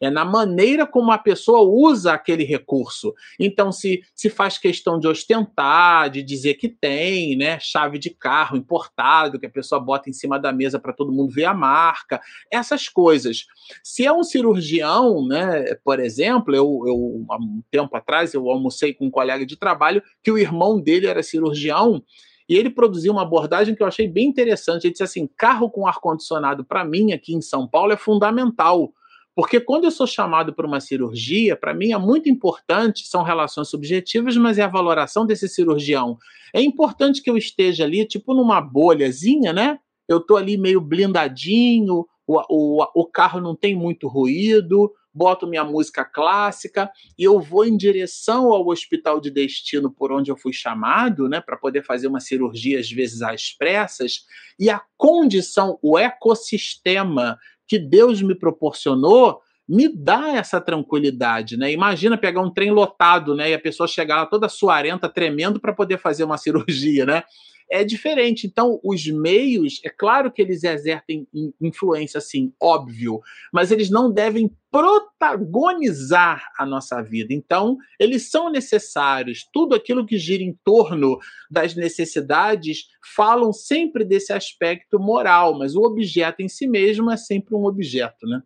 [0.00, 3.14] é na maneira como a pessoa usa aquele recurso.
[3.38, 8.56] Então, se, se faz questão de ostentar, de dizer que tem, né, chave de carro
[8.56, 12.20] importado, que a pessoa bota em cima da mesa para todo mundo ver a marca,
[12.50, 13.46] essas coisas.
[13.82, 18.94] Se é um cirurgião, né, por exemplo, eu, eu há um tempo atrás eu almocei
[18.94, 22.02] com um colega de trabalho que o irmão dele era cirurgião.
[22.48, 24.84] E ele produziu uma abordagem que eu achei bem interessante.
[24.84, 28.90] Ele disse assim: carro com ar-condicionado, para mim, aqui em São Paulo, é fundamental.
[29.38, 33.68] Porque quando eu sou chamado para uma cirurgia, para mim é muito importante, são relações
[33.68, 36.18] subjetivas, mas é a valoração desse cirurgião.
[36.52, 39.78] É importante que eu esteja ali, tipo numa bolhazinha, né?
[40.08, 45.62] Eu tô ali meio blindadinho, o, o, o carro não tem muito ruído, boto minha
[45.62, 50.52] música clássica e eu vou em direção ao hospital de destino por onde eu fui
[50.52, 54.26] chamado, né, para poder fazer uma cirurgia às vezes às pressas,
[54.58, 57.38] e a condição, o ecossistema
[57.68, 61.70] que Deus me proporcionou me dá essa tranquilidade, né?
[61.70, 65.74] Imagina pegar um trem lotado, né, e a pessoa chegar lá toda suarenta, tremendo para
[65.74, 67.22] poder fazer uma cirurgia, né?
[67.70, 68.46] É diferente.
[68.46, 71.28] Então, os meios, é claro que eles exercem
[71.60, 73.20] influência, assim, óbvio,
[73.52, 77.34] mas eles não devem protagonizar a nossa vida.
[77.34, 79.46] Então, eles são necessários.
[79.52, 81.18] Tudo aquilo que gira em torno
[81.50, 87.54] das necessidades falam sempre desse aspecto moral, mas o objeto em si mesmo é sempre
[87.54, 88.42] um objeto, né?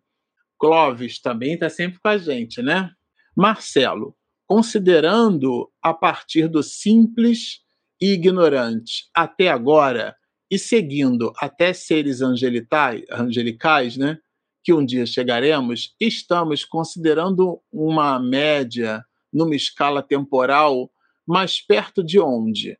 [0.59, 2.91] Clóvis também está sempre com a gente, né?
[3.35, 4.15] Marcelo,
[4.45, 7.62] considerando a partir do simples
[8.11, 10.15] ignorante até agora
[10.51, 14.19] e seguindo até seres angelicais, angelicais, né?
[14.63, 20.89] que um dia chegaremos, estamos considerando uma média numa escala temporal
[21.27, 22.77] mais perto de onde?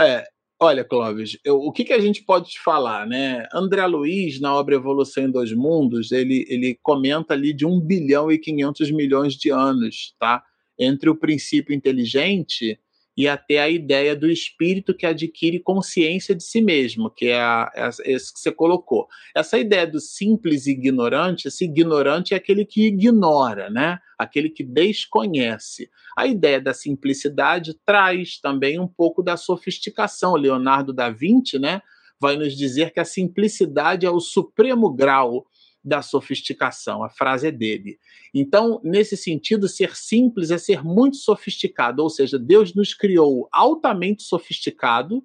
[0.00, 0.24] É,
[0.58, 3.46] olha, Clóvis, eu, o que, que a gente pode te falar, né?
[3.52, 8.32] André Luiz, na obra Evolução em Dois Mundos, ele, ele comenta ali de 1 bilhão
[8.32, 10.42] e 500 milhões de anos, tá?
[10.78, 12.80] Entre o princípio inteligente
[13.18, 17.68] e até a ideia do espírito que adquire consciência de si mesmo, que é, a,
[17.74, 19.08] é esse que você colocou.
[19.34, 23.98] Essa ideia do simples ignorante, esse ignorante é aquele que ignora, né?
[24.16, 25.90] aquele que desconhece.
[26.16, 30.36] A ideia da simplicidade traz também um pouco da sofisticação.
[30.36, 31.82] Leonardo da Vinci né,
[32.20, 35.44] vai nos dizer que a simplicidade é o supremo grau
[35.84, 37.02] da sofisticação.
[37.02, 37.98] A frase é dele.
[38.34, 44.22] Então, nesse sentido, ser simples é ser muito sofisticado, ou seja, Deus nos criou altamente
[44.22, 45.22] sofisticado,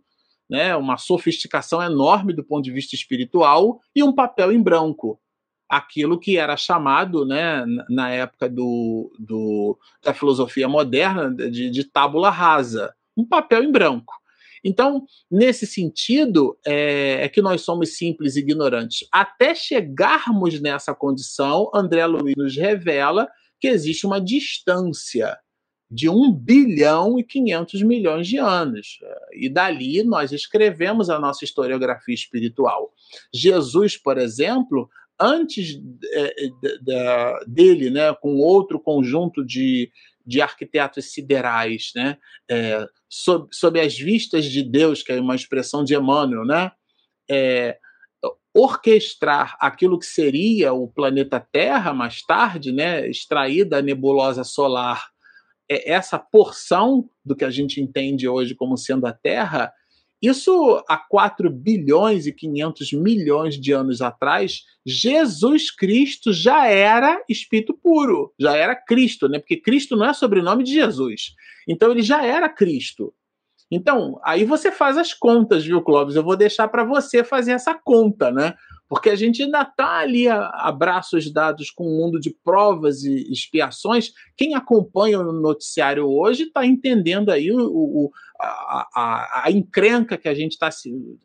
[0.50, 5.20] né, uma sofisticação enorme do ponto de vista espiritual e um papel em branco.
[5.68, 12.30] Aquilo que era chamado, né, na época do, do da filosofia moderna, de, de tábula
[12.30, 14.14] rasa, um papel em branco.
[14.64, 19.08] Então, nesse sentido, é, é, que nós somos simples e ignorantes.
[19.12, 23.28] Até chegarmos nessa condição, André Luiz nos revela
[23.60, 25.38] que existe uma distância
[25.94, 28.98] de 1 bilhão e 500 milhões de anos.
[29.32, 32.92] E dali nós escrevemos a nossa historiografia espiritual.
[33.34, 34.90] Jesus, por exemplo,
[35.20, 35.80] antes
[36.14, 36.50] é,
[37.48, 39.92] dele, né, com outro conjunto de,
[40.26, 42.18] de arquitetos siderais, né,
[42.50, 46.72] é, sob, sob as vistas de Deus, que é uma expressão de Emmanuel, né,
[47.30, 47.78] é,
[48.54, 55.14] orquestrar aquilo que seria o planeta Terra mais tarde, né, extrair da nebulosa solar
[55.70, 59.72] é, essa porção do que a gente entende hoje como sendo a Terra,
[60.24, 67.74] isso há 4 bilhões e 500 milhões de anos atrás, Jesus Cristo já era espírito
[67.74, 69.38] puro, já era Cristo, né?
[69.38, 71.36] Porque Cristo não é sobrenome de Jesus.
[71.68, 73.14] Então ele já era Cristo.
[73.70, 76.16] Então, aí você faz as contas, viu, Clóvis?
[76.16, 78.54] Eu vou deixar para você fazer essa conta, né?
[78.94, 83.04] Porque a gente ainda está ali a, a, braços dados com um mundo de provas
[83.04, 84.12] e expiações.
[84.38, 90.30] Quem acompanha o noticiário hoje está entendendo aí o, o a, a, a, encrenca que
[90.30, 90.70] a gente está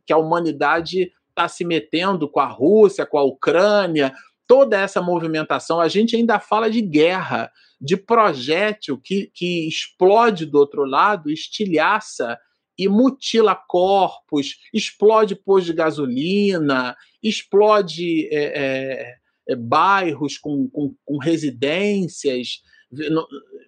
[0.07, 4.15] que a humanidade está se metendo com a Rússia, com a Ucrânia,
[4.47, 5.79] toda essa movimentação.
[5.79, 12.39] A gente ainda fala de guerra, de projétil que, que explode do outro lado, estilhaça
[12.79, 19.15] e mutila corpos, explode posto de gasolina, explode é, é,
[19.49, 22.63] é, bairros com, com, com, residências.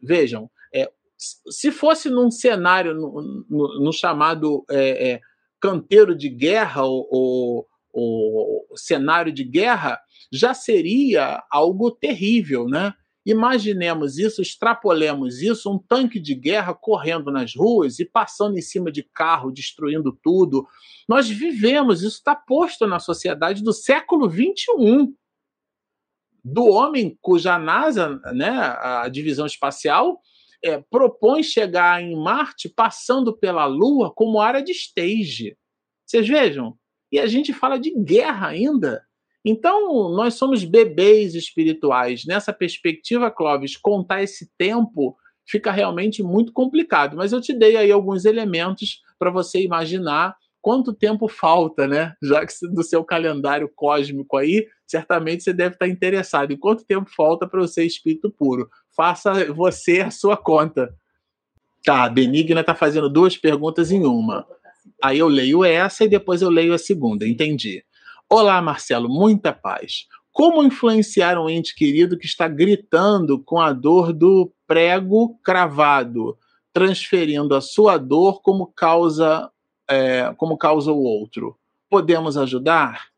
[0.03, 5.21] Vejam, é, se fosse num cenário, no, no, no chamado é,
[5.61, 9.99] canteiro de guerra ou, ou, ou cenário de guerra,
[10.33, 12.95] já seria algo terrível, né?
[13.25, 18.91] Imaginemos isso, extrapolemos isso, um tanque de guerra correndo nas ruas e passando em cima
[18.91, 20.67] de carro, destruindo tudo.
[21.09, 25.13] Nós vivemos, isso está posto na sociedade do século XXI.
[26.43, 30.19] Do homem cuja NASA, né, a divisão espacial,
[30.65, 35.57] é, propõe chegar em Marte passando pela Lua como área de stage.
[36.07, 36.79] Vocês vejam?
[37.13, 39.05] E a gente fala de guerra ainda.
[39.45, 42.25] Então, nós somos bebês espirituais.
[42.27, 45.17] Nessa perspectiva, Clóvis, contar esse tempo
[45.47, 47.17] fica realmente muito complicado.
[47.17, 52.15] Mas eu te dei aí alguns elementos para você imaginar quanto tempo falta, né?
[52.23, 57.11] Já que do seu calendário cósmico aí, certamente você deve estar interessado em quanto tempo
[57.11, 58.69] falta para você espírito puro.
[58.95, 60.95] Faça você a sua conta.
[61.85, 64.47] Tá, a Benigna está fazendo duas perguntas em uma.
[65.03, 67.83] Aí eu leio essa e depois eu leio a segunda, entendi.
[68.33, 70.07] Olá, Marcelo, muita paz.
[70.31, 76.39] Como influenciar um ente querido que está gritando com a dor do prego cravado,
[76.73, 79.51] transferindo a sua dor como causa,
[79.89, 81.59] é, como causa o outro?
[81.91, 83.09] Podemos ajudar?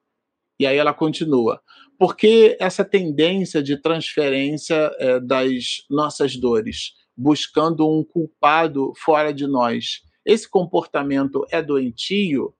[0.58, 1.60] E aí ela continua.
[1.98, 10.00] Porque essa tendência de transferência é, das nossas dores, buscando um culpado fora de nós,
[10.24, 12.54] esse comportamento é doentio?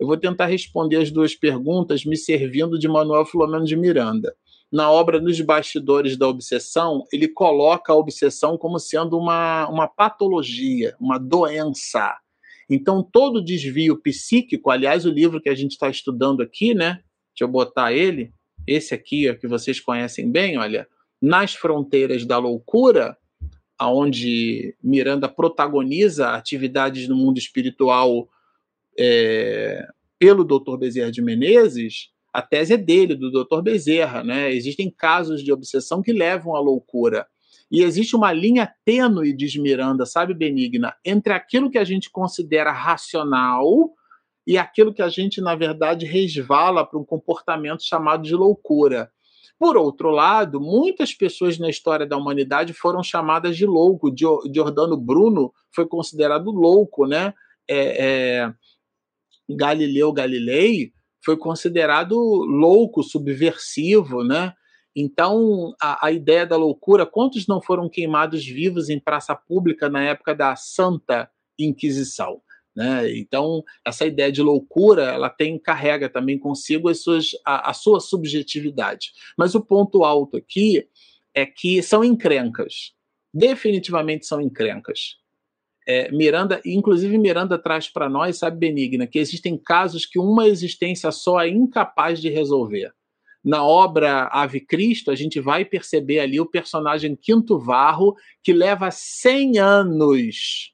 [0.00, 4.34] Eu vou tentar responder as duas perguntas me servindo de Manuel Filomeno de Miranda.
[4.72, 10.96] Na obra Nos Bastidores da Obsessão, ele coloca a obsessão como sendo uma, uma patologia,
[10.98, 12.16] uma doença.
[12.70, 17.02] Então, todo desvio psíquico, aliás, o livro que a gente está estudando aqui, né?
[17.34, 18.32] Deixa eu botar ele,
[18.66, 20.88] esse aqui, ó, que vocês conhecem bem, olha,
[21.20, 23.18] Nas Fronteiras da Loucura,
[23.78, 28.26] aonde Miranda protagoniza atividades no mundo espiritual
[29.00, 29.86] é,
[30.18, 30.76] pelo Dr.
[30.76, 33.62] Bezerra de Menezes, a tese é dele, do Dr.
[33.62, 34.22] Bezerra.
[34.22, 34.52] Né?
[34.52, 37.26] Existem casos de obsessão que levam à loucura.
[37.70, 42.72] E existe uma linha tênue, diz Miranda, sabe, Benigna, entre aquilo que a gente considera
[42.72, 43.92] racional
[44.46, 49.10] e aquilo que a gente, na verdade, resvala para um comportamento chamado de loucura.
[49.58, 54.12] Por outro lado, muitas pessoas na história da humanidade foram chamadas de louco.
[54.52, 57.34] Giordano Bruno foi considerado louco, né?
[57.68, 58.54] É, é,
[59.56, 60.92] Galileu Galilei
[61.24, 64.54] foi considerado louco, subversivo, né?
[64.94, 70.02] Então, a, a, ideia da loucura, quantos não foram queimados vivos em praça pública na
[70.02, 72.42] época da Santa Inquisição?
[72.74, 73.16] Né?
[73.16, 78.00] Então, essa ideia de loucura, ela tem carrega também consigo as suas, a, a sua
[78.00, 79.12] subjetividade.
[79.38, 80.88] Mas o ponto alto aqui
[81.34, 82.92] é que são encrencas.
[83.32, 85.19] Definitivamente são encrencas
[85.90, 91.10] é, Miranda, inclusive Miranda traz para nós, sabe, Benigna, que existem casos que uma existência
[91.10, 92.92] só é incapaz de resolver.
[93.42, 98.88] Na obra Ave Cristo, a gente vai perceber ali o personagem Quinto Varro, que leva
[98.88, 100.72] 100 anos,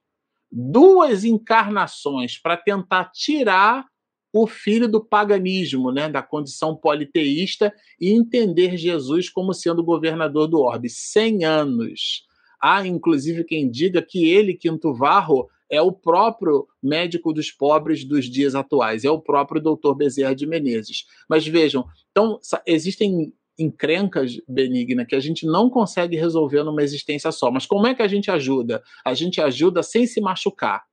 [0.52, 3.86] duas encarnações, para tentar tirar
[4.34, 10.60] o filho do paganismo, né, da condição politeísta, e entender Jesus como sendo governador do
[10.60, 10.90] orbe.
[10.90, 12.26] 100 anos.
[12.60, 18.26] Há, inclusive, quem diga que ele, Quinto Varro, é o próprio médico dos pobres dos
[18.26, 21.04] dias atuais, é o próprio doutor Bezerra de Menezes.
[21.28, 27.50] Mas vejam, então existem encrencas, Benigna, que a gente não consegue resolver numa existência só.
[27.50, 28.82] Mas como é que a gente ajuda?
[29.04, 30.84] A gente ajuda sem se machucar.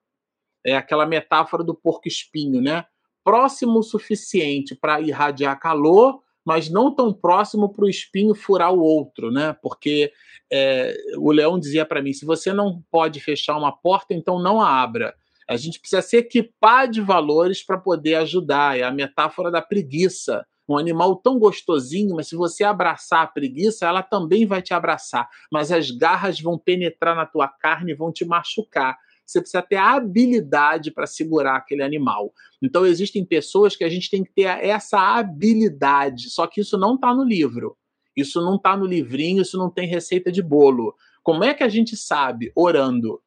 [0.66, 2.86] É aquela metáfora do porco-espinho, né?
[3.24, 8.80] Próximo o suficiente para irradiar calor, mas não tão próximo para o espinho furar o
[8.80, 9.56] outro, né?
[9.62, 10.12] Porque
[10.52, 14.62] é, o Leão dizia para mim: se você não pode fechar uma porta, então não
[14.62, 15.16] a abra.
[15.48, 18.78] A gente precisa se equipar de valores para poder ajudar.
[18.78, 20.46] É a metáfora da preguiça.
[20.68, 25.30] Um animal tão gostosinho, mas se você abraçar a preguiça, ela também vai te abraçar.
[25.52, 29.78] Mas as garras vão penetrar na tua carne e vão te machucar você precisa ter
[29.78, 32.34] a habilidade para segurar aquele animal.
[32.61, 36.95] Então, existem pessoas que a gente tem que ter essa habilidade, só que isso não
[36.95, 37.78] está no livro.
[38.15, 40.95] Isso não está no livrinho, isso não tem receita de bolo.
[41.24, 42.51] Como é que a gente sabe?
[42.55, 43.19] Orando,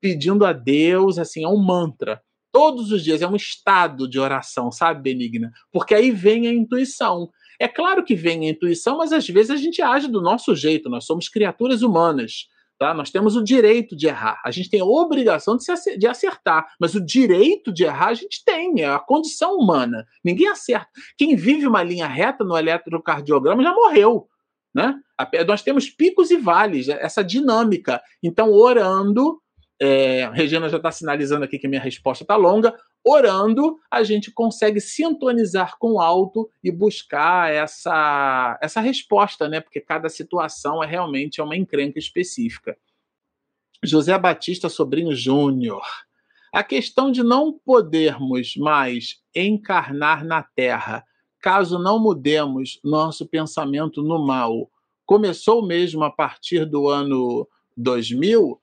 [0.00, 2.22] pedindo a Deus, assim, é um mantra.
[2.50, 5.50] Todos os dias é um estado de oração, sabe, Benigna?
[5.72, 7.30] Porque aí vem a intuição.
[7.58, 10.90] É claro que vem a intuição, mas às vezes a gente age do nosso jeito,
[10.90, 12.48] nós somos criaturas humanas.
[12.82, 12.92] Tá?
[12.92, 14.40] Nós temos o direito de errar.
[14.44, 18.82] A gente tem a obrigação de, acertar, mas o direito de errar a gente tem,
[18.82, 20.04] é a condição humana.
[20.24, 20.88] Ninguém acerta.
[21.16, 24.26] Quem vive uma linha reta no eletrocardiograma já morreu.
[24.74, 24.96] Né?
[25.46, 28.02] Nós temos picos e vales, essa dinâmica.
[28.20, 29.40] Então, orando,
[29.80, 32.74] é, Regina já está sinalizando aqui que minha resposta está longa.
[33.04, 39.60] Orando, a gente consegue sintonizar com o alto e buscar essa, essa resposta, né?
[39.60, 42.76] Porque cada situação é realmente uma encrenca específica.
[43.82, 45.82] José Batista Sobrinho Júnior.
[46.52, 51.04] A questão de não podermos mais encarnar na Terra,
[51.40, 54.70] caso não mudemos nosso pensamento no mal,
[55.04, 58.61] começou mesmo a partir do ano 2000?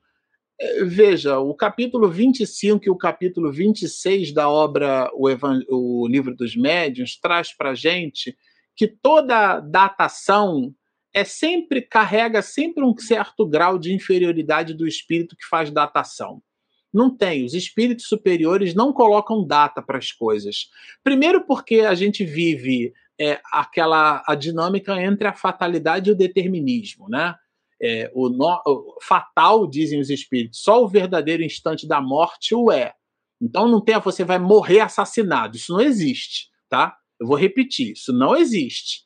[0.84, 6.53] Veja, o capítulo 25 e o capítulo 26 da obra O, Evan o Livro dos
[6.53, 8.38] Médiuns traz para gente
[8.76, 10.74] que toda datação
[11.14, 16.41] é sempre carrega sempre um certo grau de inferioridade do espírito que faz datação.
[16.93, 17.45] Não tem.
[17.45, 20.70] Os espíritos superiores não colocam data para as coisas.
[21.03, 27.07] Primeiro, porque a gente vive é, aquela a dinâmica entre a fatalidade e o determinismo,
[27.07, 27.36] né?
[27.82, 32.93] É, o, no, fatal, dizem os espíritos, só o verdadeiro instante da morte o é.
[33.41, 35.55] Então não tem, você vai morrer assassinado.
[35.55, 36.97] Isso não existe, tá?
[37.19, 39.05] Eu vou repetir, isso não existe.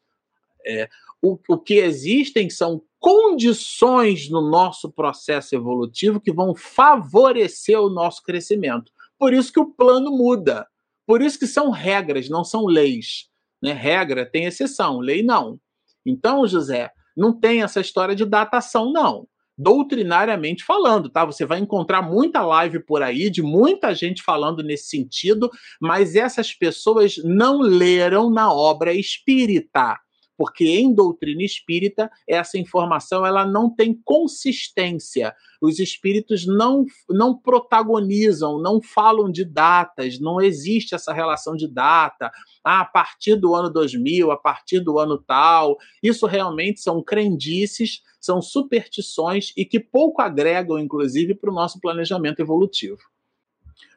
[0.66, 0.90] É,
[1.22, 8.24] o, o que existem são condições no nosso processo evolutivo que vão favorecer o nosso
[8.24, 8.92] crescimento.
[9.20, 10.68] Por isso que o plano muda.
[11.06, 13.30] Por isso que são regras, não são leis.
[13.62, 13.74] Né?
[13.74, 15.60] Regra tem exceção, lei não.
[16.06, 19.28] Então, José, não tem essa história de datação, não.
[19.58, 21.24] Doutrinariamente falando, tá?
[21.26, 25.50] Você vai encontrar muita live por aí, de muita gente falando nesse sentido,
[25.80, 30.00] mas essas pessoas não leram na obra espírita
[30.44, 35.34] porque em doutrina espírita essa informação ela não tem consistência.
[35.62, 42.30] Os espíritos não, não protagonizam, não falam de datas, não existe essa relação de data.
[42.62, 45.78] Ah, a partir do ano 2000, a partir do ano tal.
[46.04, 52.42] Isso realmente são crendices, são superstições e que pouco agregam, inclusive, para o nosso planejamento
[52.42, 53.00] evolutivo.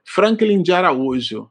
[0.05, 1.51] Franklin de Araújo,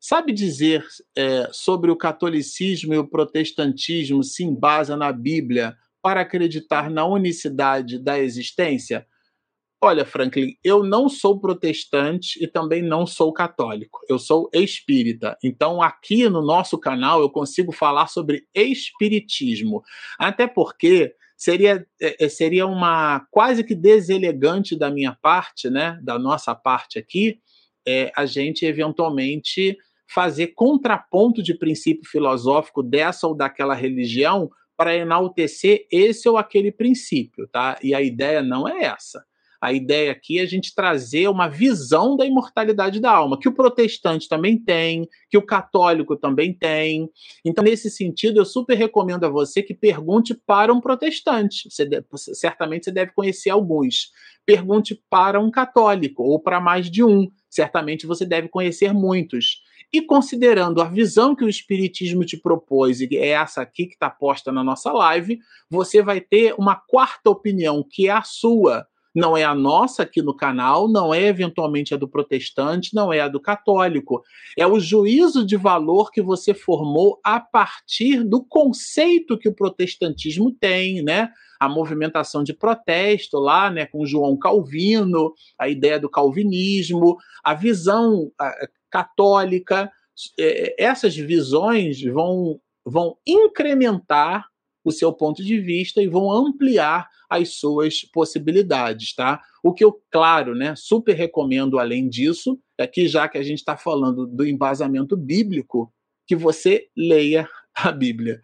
[0.00, 0.84] Sabe dizer
[1.16, 7.98] é, sobre o catolicismo e o protestantismo se embasa na Bíblia para acreditar na unicidade
[7.98, 9.06] da existência?
[9.82, 14.00] Olha, Franklin, eu não sou protestante e também não sou católico.
[14.08, 15.36] Eu sou espírita.
[15.44, 19.82] Então, aqui no nosso canal, eu consigo falar sobre espiritismo.
[20.18, 26.18] Até porque seria, é, é, seria uma quase que deselegante da minha parte, né, da
[26.18, 27.38] nossa parte aqui,
[27.86, 29.76] é, a gente eventualmente
[30.08, 37.48] fazer contraponto de princípio filosófico dessa ou daquela religião para enaltecer esse ou aquele princípio,
[37.48, 37.78] tá?
[37.82, 39.24] E a ideia não é essa.
[39.60, 43.54] A ideia aqui é a gente trazer uma visão da imortalidade da alma, que o
[43.54, 47.08] protestante também tem, que o católico também tem.
[47.44, 51.70] Então, nesse sentido, eu super recomendo a você que pergunte para um protestante.
[51.70, 54.10] Você deve, certamente você deve conhecer alguns.
[54.44, 57.28] Pergunte para um católico ou para mais de um.
[57.48, 59.62] Certamente você deve conhecer muitos.
[59.92, 64.10] E considerando a visão que o Espiritismo te propôs, e é essa aqui que está
[64.10, 65.38] posta na nossa live,
[65.70, 68.86] você vai ter uma quarta opinião, que é a sua.
[69.14, 73.20] Não é a nossa aqui no canal, não é eventualmente a do protestante, não é
[73.20, 74.22] a do católico.
[74.58, 80.52] É o juízo de valor que você formou a partir do conceito que o protestantismo
[80.52, 81.30] tem, né?
[81.58, 88.30] a movimentação de protesto lá, né, com João Calvino, a ideia do calvinismo, a visão
[88.90, 89.90] católica.
[90.38, 94.46] É, essas visões vão, vão incrementar
[94.84, 99.40] o seu ponto de vista e vão ampliar as suas possibilidades, tá?
[99.62, 103.58] O que eu, claro, né, super recomendo além disso, é que já que a gente
[103.58, 105.92] está falando do embasamento bíblico,
[106.26, 108.40] que você leia a Bíblia.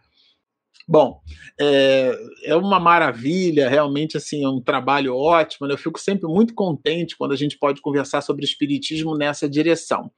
[0.89, 1.21] Bom,
[1.61, 2.13] é,
[2.45, 5.67] é, uma maravilha, realmente assim, é um trabalho ótimo.
[5.67, 5.75] Né?
[5.75, 10.11] Eu fico sempre muito contente quando a gente pode conversar sobre espiritismo nessa direção.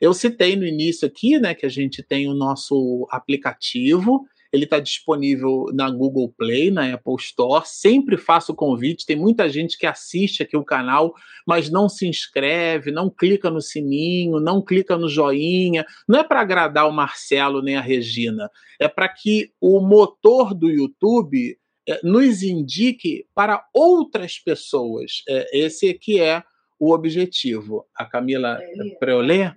[0.00, 4.78] Eu citei no início aqui, né, que a gente tem o nosso aplicativo ele está
[4.78, 7.64] disponível na Google Play, na Apple Store.
[7.66, 9.06] Sempre faço o convite.
[9.06, 11.14] Tem muita gente que assiste aqui o canal,
[11.46, 15.86] mas não se inscreve, não clica no sininho, não clica no joinha.
[16.06, 18.50] Não é para agradar o Marcelo nem a Regina.
[18.78, 25.22] É para que o motor do YouTube é, nos indique para outras pessoas.
[25.26, 26.42] É, esse aqui é
[26.78, 27.86] o objetivo.
[27.96, 28.60] A Camila,
[29.00, 29.56] para eu ler?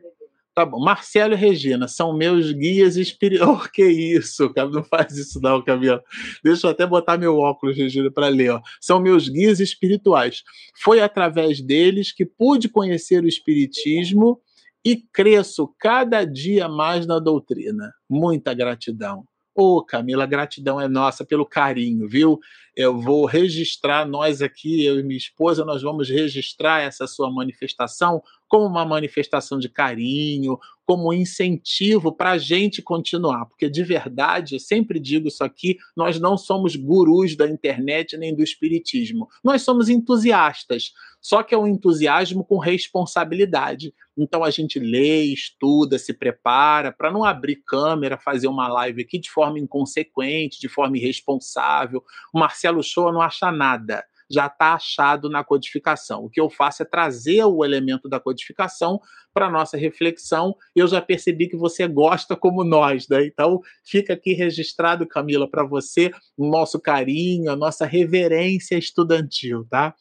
[0.55, 0.79] Tá bom.
[0.79, 3.35] Marcelo e Regina são meus guias espirituais.
[3.45, 4.69] Oh, que isso, cara.
[4.69, 6.01] Não faz isso, não, Camila.
[6.41, 8.51] Deixa eu até botar meu óculos, Regina, para ler.
[8.51, 8.61] Ó.
[8.79, 10.43] São meus guias espirituais.
[10.81, 14.39] Foi através deles que pude conhecer o Espiritismo
[14.83, 17.91] e cresço cada dia mais na doutrina.
[18.09, 19.25] Muita gratidão.
[19.53, 22.39] Ô, oh, Camila, gratidão é nossa pelo carinho, viu?
[22.75, 28.21] Eu vou registrar, nós aqui, eu e minha esposa, nós vamos registrar essa sua manifestação
[28.47, 34.55] como uma manifestação de carinho, como um incentivo para a gente continuar, porque de verdade,
[34.55, 39.63] eu sempre digo isso aqui, nós não somos gurus da internet nem do espiritismo, nós
[39.63, 43.91] somos entusiastas, só que é um entusiasmo com responsabilidade.
[44.15, 49.17] Então a gente lê, estuda, se prepara para não abrir câmera, fazer uma live aqui
[49.17, 52.03] de forma inconsequente, de forma irresponsável.
[52.31, 56.25] O Marcelo Shoa não acha nada já está achado na codificação.
[56.25, 58.99] O que eu faço é trazer o elemento da codificação
[59.33, 60.55] para nossa reflexão.
[60.73, 63.25] Eu já percebi que você gosta como nós, né?
[63.25, 69.93] Então fica aqui registrado, Camila, para você o nosso carinho, a nossa reverência estudantil, tá?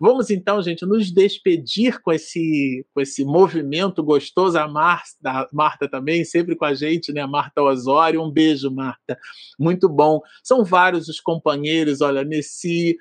[0.00, 4.58] Vamos então, gente, nos despedir com esse com esse movimento gostoso.
[4.58, 7.26] A Marta, a Marta também, sempre com a gente, né?
[7.26, 9.18] Marta Osório, um beijo, Marta.
[9.58, 10.20] Muito bom.
[10.42, 12.96] São vários os companheiros, olha, nesse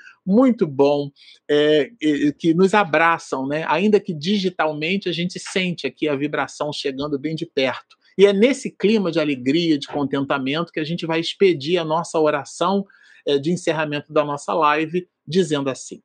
[0.68, 1.10] muito bom,
[1.50, 1.90] é,
[2.38, 3.66] que nos abraçam, né?
[3.68, 7.96] Ainda que digitalmente a gente sente aqui a vibração chegando bem de perto.
[8.18, 12.20] E é nesse clima de alegria, de contentamento, que a gente vai expedir a nossa
[12.20, 12.86] oração
[13.26, 16.02] é, de encerramento da nossa live, dizendo assim: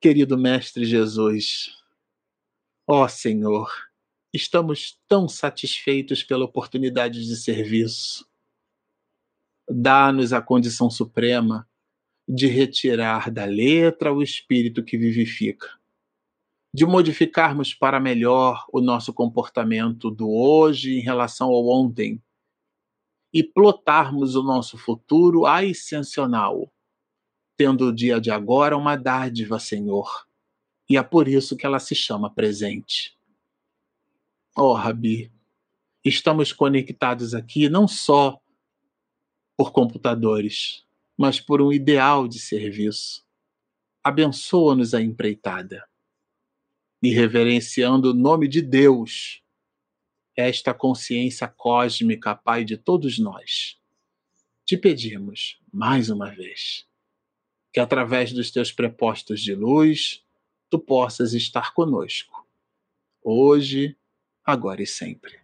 [0.00, 1.70] Querido Mestre Jesus,
[2.86, 3.70] ó Senhor,
[4.32, 8.26] estamos tão satisfeitos pela oportunidade de serviço.
[9.70, 11.68] Dá-nos a condição suprema
[12.28, 15.66] de retirar da letra o espírito que vivifica,
[16.74, 22.22] de modificarmos para melhor o nosso comportamento do hoje em relação ao ontem
[23.32, 26.70] e plotarmos o nosso futuro ascensional,
[27.56, 30.28] tendo o dia de agora uma dádiva, Senhor,
[30.88, 33.16] e é por isso que ela se chama presente.
[34.54, 35.32] Oh, Rabi,
[36.04, 38.38] estamos conectados aqui não só
[39.56, 40.86] por computadores,
[41.18, 43.26] mas por um ideal de serviço.
[44.04, 45.84] Abençoa-nos a empreitada.
[47.02, 49.42] E reverenciando o nome de Deus,
[50.36, 53.76] esta consciência cósmica, Pai de todos nós,
[54.64, 56.86] te pedimos, mais uma vez,
[57.72, 60.24] que através dos teus prepostos de luz,
[60.70, 62.46] tu possas estar conosco,
[63.22, 63.96] hoje,
[64.44, 65.40] agora e sempre.